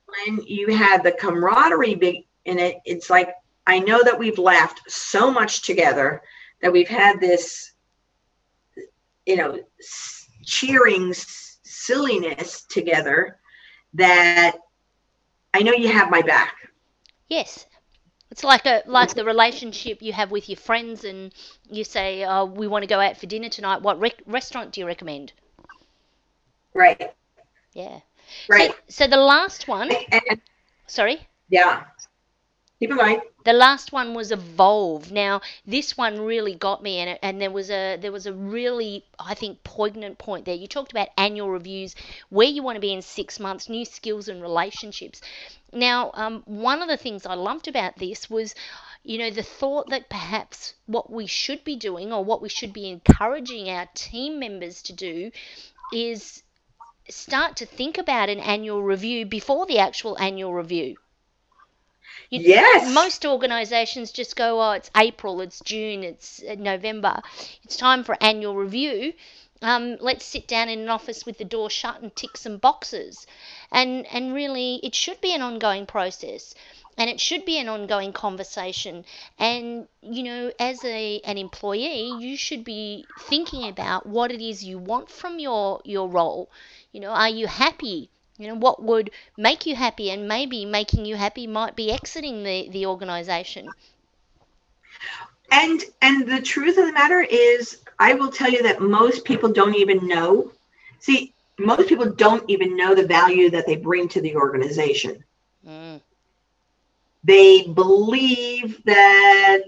When 0.08 0.42
you 0.46 0.76
had 0.76 1.04
the 1.04 1.12
camaraderie 1.12 1.96
big 1.96 2.26
in 2.46 2.60
it, 2.60 2.78
it's 2.86 3.10
like 3.10 3.34
I 3.68 3.80
know 3.80 4.04
that 4.04 4.20
we've 4.20 4.38
laughed 4.38 4.82
so 4.88 5.32
much 5.32 5.64
together 5.64 6.22
that 6.62 6.72
we've 6.72 6.88
had 6.88 7.20
this 7.20 7.74
you 9.26 9.36
know, 9.36 9.60
cheering 10.44 11.14
silliness 11.14 12.64
together 12.64 13.38
that 13.94 14.58
I 15.54 15.62
know 15.62 15.74
you 15.74 15.88
have 15.88 16.10
my 16.10 16.22
back. 16.22 16.56
Yes. 17.28 17.66
It's 18.32 18.44
like 18.44 18.66
a 18.66 18.84
like 18.86 19.14
the 19.14 19.24
relationship 19.24 20.02
you 20.02 20.12
have 20.12 20.32
with 20.32 20.50
your 20.50 20.58
friends, 20.58 21.06
and 21.06 21.32
you 21.70 21.84
say, 21.84 22.26
"Oh, 22.26 22.46
we 22.46 22.68
want 22.68 22.84
to 22.84 22.88
go 22.88 23.00
out 23.00 23.18
for 23.18 23.28
dinner 23.28 23.50
tonight. 23.50 23.82
What 23.82 24.00
re- 24.00 24.12
restaurant 24.26 24.74
do 24.74 24.82
you 24.82 24.88
recommend?" 24.88 25.32
Right. 26.74 27.14
Yeah. 27.74 28.00
Right. 28.50 28.72
So, 28.88 29.06
so 29.06 29.08
the 29.08 29.18
last 29.18 29.68
one. 29.68 29.92
And, 30.12 30.42
sorry. 30.88 31.28
Yeah. 31.50 31.84
Keep 32.80 32.92
in 32.92 32.98
mind. 32.98 33.22
The 33.46 33.54
last 33.54 33.92
one 33.94 34.14
was 34.14 34.32
evolve. 34.32 35.12
Now 35.12 35.42
this 35.66 35.96
one 35.96 36.20
really 36.20 36.56
got 36.56 36.84
me, 36.84 36.98
and 36.98 37.18
and 37.22 37.40
there 37.40 37.52
was 37.52 37.70
a 37.70 37.96
there 37.98 38.12
was 38.12 38.26
a 38.26 38.34
really 38.34 39.06
I 39.18 39.34
think 39.34 39.64
poignant 39.64 40.18
point 40.18 40.46
there. 40.46 40.56
You 40.56 40.68
talked 40.68 40.92
about 40.92 41.08
annual 41.18 41.50
reviews, 41.50 41.96
where 42.30 42.48
you 42.48 42.64
want 42.64 42.76
to 42.76 42.82
be 42.82 42.92
in 42.92 43.02
six 43.02 43.40
months, 43.40 43.70
new 43.70 43.86
skills 43.86 44.28
and 44.28 44.42
relationships. 44.42 45.22
Now, 45.72 46.12
um, 46.16 46.44
one 46.46 46.82
of 46.82 46.90
the 46.90 46.98
things 46.98 47.26
I 47.26 47.36
loved 47.36 47.68
about 47.68 47.98
this 47.98 48.30
was 48.30 48.56
you 49.06 49.20
know, 49.20 49.30
the 49.30 49.44
thought 49.44 49.90
that 49.92 50.10
perhaps 50.10 50.74
what 50.88 51.12
we 51.12 51.28
should 51.28 51.64
be 51.64 51.76
doing 51.76 52.12
or 52.12 52.26
what 52.26 52.42
we 52.42 52.50
should 52.50 52.74
be 52.74 52.90
encouraging 52.90 53.70
our 53.70 53.88
team 53.94 54.40
members 54.40 54.82
to 54.82 54.94
do 54.94 55.32
is 55.94 56.42
start 57.10 57.58
to 57.58 57.66
think 57.66 57.98
about 57.98 58.30
an 58.30 58.40
annual 58.40 58.82
review 58.82 59.26
before 59.26 59.66
the 59.66 59.80
actual 59.80 60.18
annual 60.20 60.54
review. 60.54 60.98
You, 62.30 62.42
yes. 62.42 62.92
Most 62.94 63.26
organisations 63.26 64.12
just 64.12 64.36
go, 64.36 64.62
oh, 64.62 64.72
it's 64.72 64.90
April, 64.98 65.42
it's 65.42 65.60
June, 65.60 66.04
it's 66.04 66.42
uh, 66.44 66.56
November. 66.58 67.22
It's 67.64 67.78
time 67.78 68.04
for 68.04 68.18
annual 68.22 68.56
review. 68.56 69.14
Um, 69.62 69.98
let's 70.00 70.26
sit 70.26 70.48
down 70.48 70.70
in 70.70 70.80
an 70.80 70.90
office 70.90 71.26
with 71.26 71.38
the 71.38 71.46
door 71.46 71.70
shut 71.70 72.02
and 72.02 72.16
tick 72.16 72.38
some 72.38 72.58
boxes. 72.58 73.26
And 73.72 74.06
and 74.08 74.34
really, 74.34 74.80
it 74.84 74.96
should 74.96 75.22
be 75.22 75.34
an 75.34 75.42
ongoing 75.42 75.86
process, 75.86 76.56
and 76.98 77.10
it 77.10 77.20
should 77.20 77.46
be 77.46 77.58
an 77.58 77.70
ongoing 77.70 78.12
conversation. 78.12 79.06
And 79.40 79.88
you 80.02 80.24
know, 80.24 80.52
as 80.60 80.84
a 80.84 81.22
an 81.22 81.38
employee, 81.38 82.12
you 82.20 82.38
should 82.38 82.64
be 82.64 83.06
thinking 83.20 83.68
about 83.68 84.06
what 84.06 84.32
it 84.32 84.42
is 84.42 84.64
you 84.64 84.78
want 84.78 85.10
from 85.10 85.40
your 85.40 85.82
your 85.86 86.10
role. 86.10 86.50
You 86.96 87.02
know, 87.02 87.10
are 87.10 87.28
you 87.28 87.46
happy? 87.46 88.10
You 88.38 88.48
know, 88.48 88.56
what 88.56 88.82
would 88.82 89.12
make 89.38 89.66
you 89.66 89.76
happy, 89.76 90.10
and 90.12 90.30
maybe 90.30 90.64
making 90.64 91.04
you 91.04 91.18
happy 91.18 91.46
might 91.46 91.76
be 91.76 91.92
exiting 91.92 92.44
the, 92.44 92.70
the 92.70 92.86
organization. 92.86 93.74
And 95.52 95.84
and 96.02 96.26
the 96.26 96.42
truth 96.42 96.78
of 96.78 96.86
the 96.86 96.94
matter 96.94 97.20
is, 97.20 97.80
I 98.00 98.14
will 98.14 98.32
tell 98.32 98.50
you 98.50 98.64
that 98.64 98.80
most 98.80 99.26
people 99.26 99.52
don't 99.52 99.76
even 99.76 100.08
know. 100.08 100.54
See, 101.00 101.34
most 101.60 101.90
people 101.90 102.14
don't 102.14 102.50
even 102.50 102.78
know 102.78 102.96
the 102.96 103.06
value 103.06 103.50
that 103.50 103.68
they 103.68 103.76
bring 103.76 104.08
to 104.10 104.22
the 104.22 104.38
organization. 104.38 105.22
Mm. 105.68 106.00
They 107.26 107.64
believe 107.64 108.82
that 108.86 109.64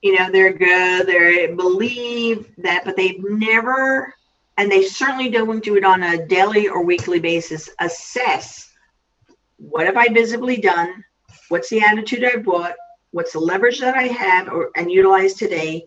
you 0.00 0.18
know 0.18 0.30
they're 0.30 0.54
good. 0.54 1.06
They 1.06 1.48
believe 1.48 2.56
that, 2.56 2.86
but 2.86 2.96
they've 2.96 3.22
never 3.22 4.14
and 4.56 4.70
they 4.70 4.82
certainly 4.82 5.30
don't 5.30 5.64
do 5.64 5.76
it 5.76 5.84
on 5.84 6.02
a 6.02 6.26
daily 6.26 6.68
or 6.68 6.84
weekly 6.84 7.20
basis, 7.20 7.70
assess 7.80 8.70
what 9.56 9.86
have 9.86 9.96
I 9.96 10.08
visibly 10.08 10.56
done? 10.56 11.04
What's 11.48 11.70
the 11.70 11.80
attitude 11.80 12.24
I've 12.24 12.44
brought? 12.44 12.74
What's 13.12 13.32
the 13.32 13.38
leverage 13.38 13.78
that 13.80 13.94
I 13.94 14.04
have 14.04 14.48
or 14.48 14.70
and 14.76 14.90
utilize 14.90 15.34
today? 15.34 15.86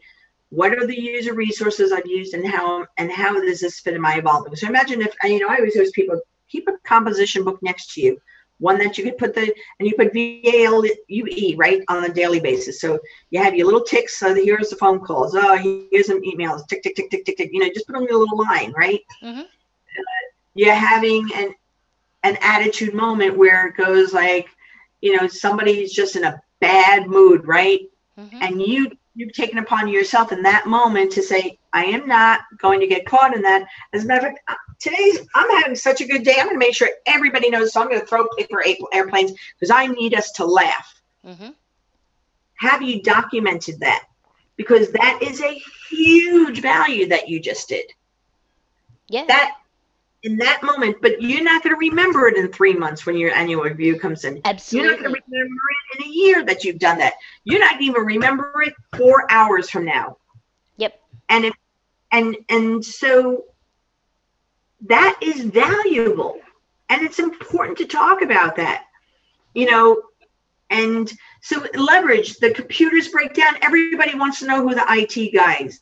What 0.50 0.74
are 0.74 0.88
the 0.88 1.00
user 1.00 1.34
resources 1.34 1.92
I've 1.92 2.06
used 2.06 2.34
and 2.34 2.48
how 2.48 2.86
and 2.98 3.12
how 3.12 3.40
does 3.42 3.60
this 3.60 3.80
fit 3.80 3.96
in 3.96 4.02
my 4.02 4.16
evolving? 4.16 4.56
So 4.56 4.68
imagine 4.68 5.02
if 5.02 5.14
you 5.24 5.40
know 5.40 5.50
I 5.50 5.58
always 5.58 5.76
always 5.76 5.92
people 5.92 6.20
keep 6.48 6.68
a 6.68 6.78
composition 6.84 7.44
book 7.44 7.60
next 7.62 7.94
to 7.94 8.02
you 8.02 8.18
one 8.60 8.78
that 8.80 8.98
you 8.98 9.04
could 9.04 9.18
put 9.18 9.36
the 9.36 9.54
and 9.80 9.88
you 9.88 9.96
put 9.96 10.14
VALUE 10.14 11.58
right 11.58 11.82
on 11.90 12.06
a 12.06 12.14
daily 12.14 12.40
basis. 12.40 12.80
So 12.80 13.00
you 13.30 13.42
have 13.42 13.56
your 13.56 13.66
little 13.66 13.84
ticks. 13.84 14.20
So 14.20 14.34
here's 14.34 14.70
the 14.70 14.76
phone 14.78 15.00
calls. 15.00 15.36
Oh, 15.36 15.56
here's 15.92 16.08
some 16.08 16.22
emails. 16.22 16.68
Tick 16.68 16.84
tick 16.84 16.96
tick 16.96 17.10
tick 17.10 17.26
tick 17.26 17.38
tick. 17.38 17.50
You 17.52 17.60
know, 17.60 17.70
just 17.74 17.88
put 17.88 17.96
on 17.96 18.04
your 18.04 18.18
little 18.18 18.42
line, 18.44 18.74
right? 18.78 19.02
Mm-hmm. 19.22 19.42
Uh, 19.42 20.26
you're 20.54 20.74
having 20.74 21.30
an 21.36 21.54
an 22.24 22.38
attitude 22.42 22.94
moment 22.94 23.38
where 23.38 23.68
it 23.68 23.78
goes 23.78 24.14
like, 24.14 24.48
you 25.02 25.16
know, 25.16 25.28
somebody's 25.28 25.94
just 25.94 26.16
in 26.16 26.24
a 26.24 26.42
bad 26.60 27.08
mood, 27.08 27.46
right? 27.46 27.82
Mm-hmm. 28.18 28.42
And 28.42 28.62
you 28.62 28.92
you've 29.16 29.34
taken 29.34 29.58
upon 29.58 29.88
yourself 29.88 30.32
in 30.32 30.44
that 30.44 30.68
moment 30.68 31.12
to 31.14 31.24
say, 31.24 31.58
I 31.74 31.86
am 31.86 32.08
not 32.08 32.42
going 32.60 32.82
to 32.82 32.88
get 32.88 33.06
caught 33.06 33.36
in 33.36 33.42
that. 33.44 33.66
As 33.94 34.04
a 34.04 34.08
matter 34.08 34.28
of 34.28 34.34
fact, 34.34 34.60
today's 34.80 35.20
I'm 35.34 35.50
having 35.62 35.76
such 35.76 36.02
a 36.02 36.08
good 36.08 36.24
day. 36.24 36.36
I'm 36.38 36.48
going 36.48 36.56
to 36.56 36.66
make 36.66 36.76
sure 36.76 36.90
everybody 37.06 37.50
knows. 37.50 37.74
So 37.74 37.82
I'm 37.82 37.88
going 37.88 38.02
to 38.02 38.06
throw 38.06 38.28
paper 38.38 38.64
airplanes 38.94 39.32
because 39.58 39.72
I 39.72 39.88
need 39.88 40.14
us 40.14 40.32
to 40.34 40.46
laugh. 40.46 41.02
Mm-hmm. 41.26 41.50
Have 42.56 42.82
you 42.82 43.02
documented 43.02 43.80
that? 43.80 44.06
Because 44.58 44.92
that 44.92 45.20
is 45.22 45.42
a 45.42 45.62
huge 45.90 46.62
value 46.62 47.08
that 47.08 47.28
you 47.28 47.40
just 47.40 47.68
did. 47.70 47.86
Yeah. 49.10 49.26
That 49.28 49.56
in 50.26 50.38
that 50.38 50.62
moment, 50.64 50.98
but 51.02 51.22
you're 51.22 51.44
not 51.44 51.64
going 51.64 51.76
to 51.76 51.80
remember 51.80 52.28
it 52.28 52.36
in 52.36 52.52
three 52.52 52.74
months 52.74 53.06
when 53.06 53.16
your 53.16 53.32
annual 53.34 53.64
review 53.64 54.00
comes 54.00 54.26
in. 54.26 54.42
Absolutely. 54.44 54.90
You're 54.90 54.98
not 54.98 55.04
going 55.04 55.16
to 55.16 55.22
remember 55.32 55.62
it 55.70 56.00
in 56.00 56.10
a 56.10 56.14
year 56.14 56.46
that 56.46 56.64
you've 56.64 56.80
done 56.80 56.98
that. 56.98 57.14
You're 57.44 57.60
not 57.60 57.80
even 57.80 58.02
remember 58.04 58.54
it 58.66 58.74
four 58.98 59.32
hours 59.32 59.70
from 59.70 59.86
now. 59.86 60.18
Yep. 60.78 61.00
And 61.30 61.46
if 61.46 61.54
and 62.12 62.38
and 62.50 62.84
so 62.84 63.46
that 64.88 65.18
is 65.22 65.44
valuable 65.44 66.40
and 66.90 67.02
it's 67.02 67.20
important 67.20 67.78
to 67.78 67.86
talk 67.86 68.22
about 68.22 68.56
that 68.56 68.86
you 69.54 69.70
know 69.70 70.02
and 70.70 71.12
so 71.42 71.66
leverage 71.76 72.38
the 72.38 72.52
computers 72.52 73.08
break 73.10 73.34
down 73.34 73.56
everybody 73.62 74.16
wants 74.16 74.40
to 74.40 74.48
know 74.48 74.62
who 74.62 74.76
the 74.76 74.86
it 74.92 75.34
guys 75.34 75.82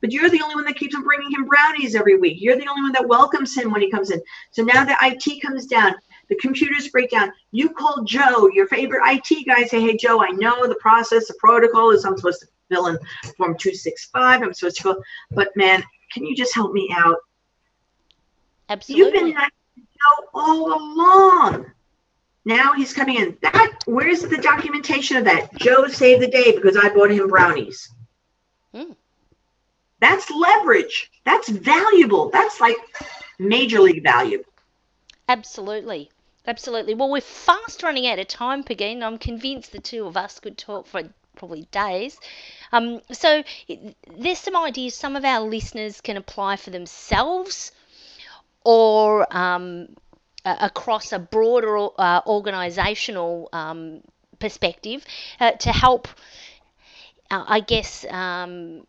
but 0.00 0.10
you're 0.10 0.30
the 0.30 0.42
only 0.42 0.56
one 0.56 0.64
that 0.64 0.76
keeps 0.76 0.94
on 0.94 1.04
bringing 1.04 1.31
brownies 1.52 1.94
every 1.94 2.16
week 2.16 2.38
you're 2.40 2.56
the 2.56 2.66
only 2.66 2.82
one 2.82 2.92
that 2.92 3.06
welcomes 3.06 3.56
him 3.56 3.70
when 3.70 3.82
he 3.82 3.90
comes 3.90 4.10
in 4.10 4.20
so 4.50 4.62
now 4.62 4.84
the 4.84 4.96
it 5.02 5.42
comes 5.42 5.66
down 5.66 5.94
the 6.28 6.36
computers 6.36 6.88
break 6.88 7.10
down 7.10 7.30
you 7.50 7.68
call 7.70 8.04
joe 8.04 8.48
your 8.54 8.66
favorite 8.68 9.02
it 9.04 9.46
guy 9.46 9.64
say 9.64 9.80
hey 9.80 9.96
joe 9.96 10.22
i 10.22 10.28
know 10.30 10.66
the 10.66 10.74
process 10.76 11.26
the 11.28 11.34
protocol 11.38 11.90
is 11.90 12.04
i'm 12.04 12.16
supposed 12.16 12.40
to 12.40 12.46
fill 12.68 12.86
in 12.86 12.96
form 13.36 13.56
265 13.58 14.42
i'm 14.42 14.54
supposed 14.54 14.76
to 14.76 14.82
go 14.82 15.02
but 15.30 15.48
man 15.56 15.82
can 16.12 16.24
you 16.24 16.34
just 16.34 16.54
help 16.54 16.72
me 16.72 16.88
out 16.96 17.16
Absolutely. 18.68 19.04
You've 19.04 19.34
been 19.34 19.34
know 20.02 20.28
all 20.34 20.74
along. 20.74 21.66
Now 22.44 22.72
he's 22.72 22.92
coming 22.92 23.16
in. 23.16 23.36
That 23.42 23.72
where's 23.86 24.22
the 24.22 24.38
documentation 24.38 25.16
of 25.16 25.24
that? 25.24 25.54
Joe 25.58 25.86
saved 25.86 26.22
the 26.22 26.28
day 26.28 26.52
because 26.52 26.76
I 26.76 26.88
bought 26.88 27.10
him 27.10 27.28
brownies. 27.28 27.88
Mm. 28.74 28.96
That's 30.02 30.28
leverage. 30.32 31.12
That's 31.24 31.48
valuable. 31.48 32.28
That's 32.30 32.60
like 32.60 32.76
major 33.38 33.80
league 33.80 34.02
value. 34.02 34.42
Absolutely. 35.28 36.10
Absolutely. 36.44 36.94
Well, 36.94 37.08
we're 37.08 37.20
fast 37.20 37.84
running 37.84 38.08
out 38.08 38.18
of 38.18 38.26
time, 38.26 38.64
Pegine. 38.64 39.04
I'm 39.04 39.16
convinced 39.16 39.70
the 39.70 39.78
two 39.78 40.04
of 40.06 40.16
us 40.16 40.40
could 40.40 40.58
talk 40.58 40.88
for 40.88 41.02
probably 41.36 41.68
days. 41.70 42.18
Um, 42.72 43.00
so 43.12 43.44
there's 44.18 44.40
some 44.40 44.56
ideas 44.56 44.96
some 44.96 45.14
of 45.14 45.24
our 45.24 45.40
listeners 45.40 46.00
can 46.00 46.16
apply 46.16 46.56
for 46.56 46.70
themselves 46.70 47.70
or 48.64 49.24
um, 49.34 49.86
across 50.44 51.12
a 51.12 51.20
broader 51.20 51.76
uh, 51.96 52.22
organisational 52.22 53.46
um, 53.52 54.00
perspective 54.40 55.04
uh, 55.38 55.52
to 55.52 55.70
help, 55.70 56.08
uh, 57.30 57.44
I 57.46 57.60
guess, 57.60 58.04
um, 58.10 58.84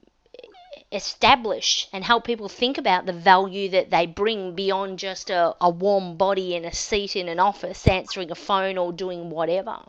establish 0.94 1.88
and 1.92 2.04
help 2.04 2.24
people 2.24 2.48
think 2.48 2.78
about 2.78 3.06
the 3.06 3.14
value 3.14 3.70
that 3.70 3.90
they 3.90 4.06
bring 4.06 4.54
beyond 4.54 5.00
just 5.00 5.30
a, 5.30 5.56
a 5.60 5.70
warm 5.70 6.18
body 6.18 6.56
in 6.56 6.66
a 6.66 6.74
seat 6.74 7.16
in 7.16 7.28
an 7.28 7.40
office 7.40 7.88
answering 7.88 8.32
a 8.32 8.36
phone 8.36 8.78
or 8.78 8.94
doing 8.94 9.30
whatever. 9.30 9.80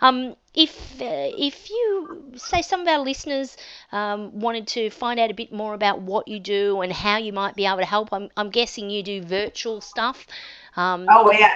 Um, 0.00 0.36
if 0.54 1.00
uh, 1.00 1.30
if 1.36 1.70
you 1.70 2.32
say 2.36 2.62
some 2.62 2.80
of 2.80 2.88
our 2.88 3.00
listeners 3.00 3.56
um, 3.92 4.40
wanted 4.40 4.66
to 4.68 4.90
find 4.90 5.20
out 5.20 5.30
a 5.30 5.34
bit 5.34 5.52
more 5.52 5.74
about 5.74 6.00
what 6.00 6.28
you 6.28 6.40
do 6.40 6.80
and 6.80 6.92
how 6.92 7.16
you 7.18 7.32
might 7.32 7.54
be 7.54 7.66
able 7.66 7.78
to 7.78 7.84
help, 7.84 8.08
I'm, 8.12 8.30
I'm 8.36 8.50
guessing 8.50 8.90
you 8.90 9.02
do 9.02 9.22
virtual 9.22 9.80
stuff. 9.80 10.26
Um, 10.76 11.06
oh 11.10 11.30
yeah. 11.32 11.54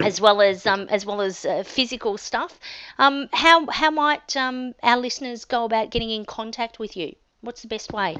As 0.00 0.20
well 0.20 0.40
as 0.40 0.66
um, 0.66 0.88
as 0.88 1.04
well 1.06 1.20
as 1.20 1.44
uh, 1.44 1.62
physical 1.64 2.16
stuff. 2.18 2.58
Um, 2.98 3.28
how 3.32 3.66
how 3.66 3.90
might 3.90 4.36
um, 4.36 4.74
our 4.82 4.96
listeners 4.96 5.44
go 5.44 5.64
about 5.64 5.90
getting 5.90 6.10
in 6.10 6.24
contact 6.24 6.78
with 6.78 6.96
you? 6.96 7.14
What's 7.44 7.62
the 7.62 7.68
best 7.68 7.92
way? 7.92 8.16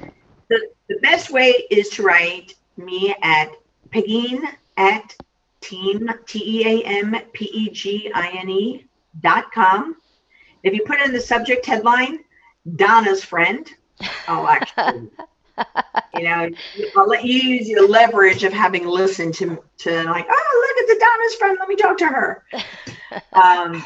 The, 0.49 0.69
the 0.87 0.99
best 1.01 1.31
way 1.31 1.65
is 1.71 1.89
to 1.89 2.03
write 2.03 2.53
me 2.77 3.15
at 3.21 3.51
Pegine 3.91 4.43
at 4.77 5.15
team 5.61 6.09
T 6.27 6.61
E 6.61 6.81
A 6.83 6.85
M 6.85 7.15
P 7.33 7.45
E 7.45 7.69
G 7.71 8.11
I 8.13 8.29
N 8.37 8.49
E 8.49 8.85
dot 9.21 9.51
com. 9.51 9.95
If 10.63 10.73
you 10.73 10.83
put 10.85 11.01
in 11.01 11.11
the 11.11 11.21
subject 11.21 11.65
headline, 11.65 12.19
Donna's 12.75 13.23
friend, 13.23 13.67
oh, 14.27 14.47
actually, 14.47 15.09
you 16.15 16.23
know, 16.23 16.49
I'll 16.95 17.07
let 17.07 17.23
you 17.23 17.39
use 17.39 17.67
your 17.67 17.87
leverage 17.87 18.43
of 18.43 18.53
having 18.53 18.85
listened 18.85 19.33
to 19.35 19.45
to 19.79 20.03
like, 20.03 20.27
oh, 20.29 20.75
look 20.77 20.83
at 20.89 20.95
the 20.95 21.05
Donna's 21.05 21.35
friend. 21.35 21.57
Let 21.59 21.67
me 21.69 21.75
talk 21.75 21.97
to 21.99 22.07
her. 22.07 22.43
Um, 23.31 23.83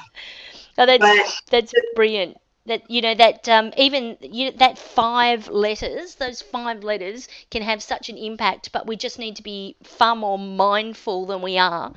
Oh, 0.80 0.86
that's 0.86 1.00
But- 1.02 1.42
that's 1.52 1.74
brilliant. 1.94 2.38
That 2.70 2.90
you 2.90 3.02
know 3.02 3.16
that 3.16 3.50
um, 3.50 3.74
even 3.78 4.18
you 4.22 4.52
that 4.54 4.78
five 4.78 5.50
letters, 5.50 6.16
those 6.16 6.42
five 6.42 6.84
letters 6.84 7.28
can 7.52 7.64
have 7.64 7.84
such 7.84 8.10
an 8.10 8.18
impact. 8.18 8.72
But 8.72 8.88
we 8.88 8.96
just 8.96 9.20
need 9.20 9.36
to 9.38 9.44
be 9.44 9.76
far 9.84 10.16
more 10.16 10.40
mindful 10.40 11.26
than 11.26 11.42
we 11.42 11.58
are, 11.58 11.94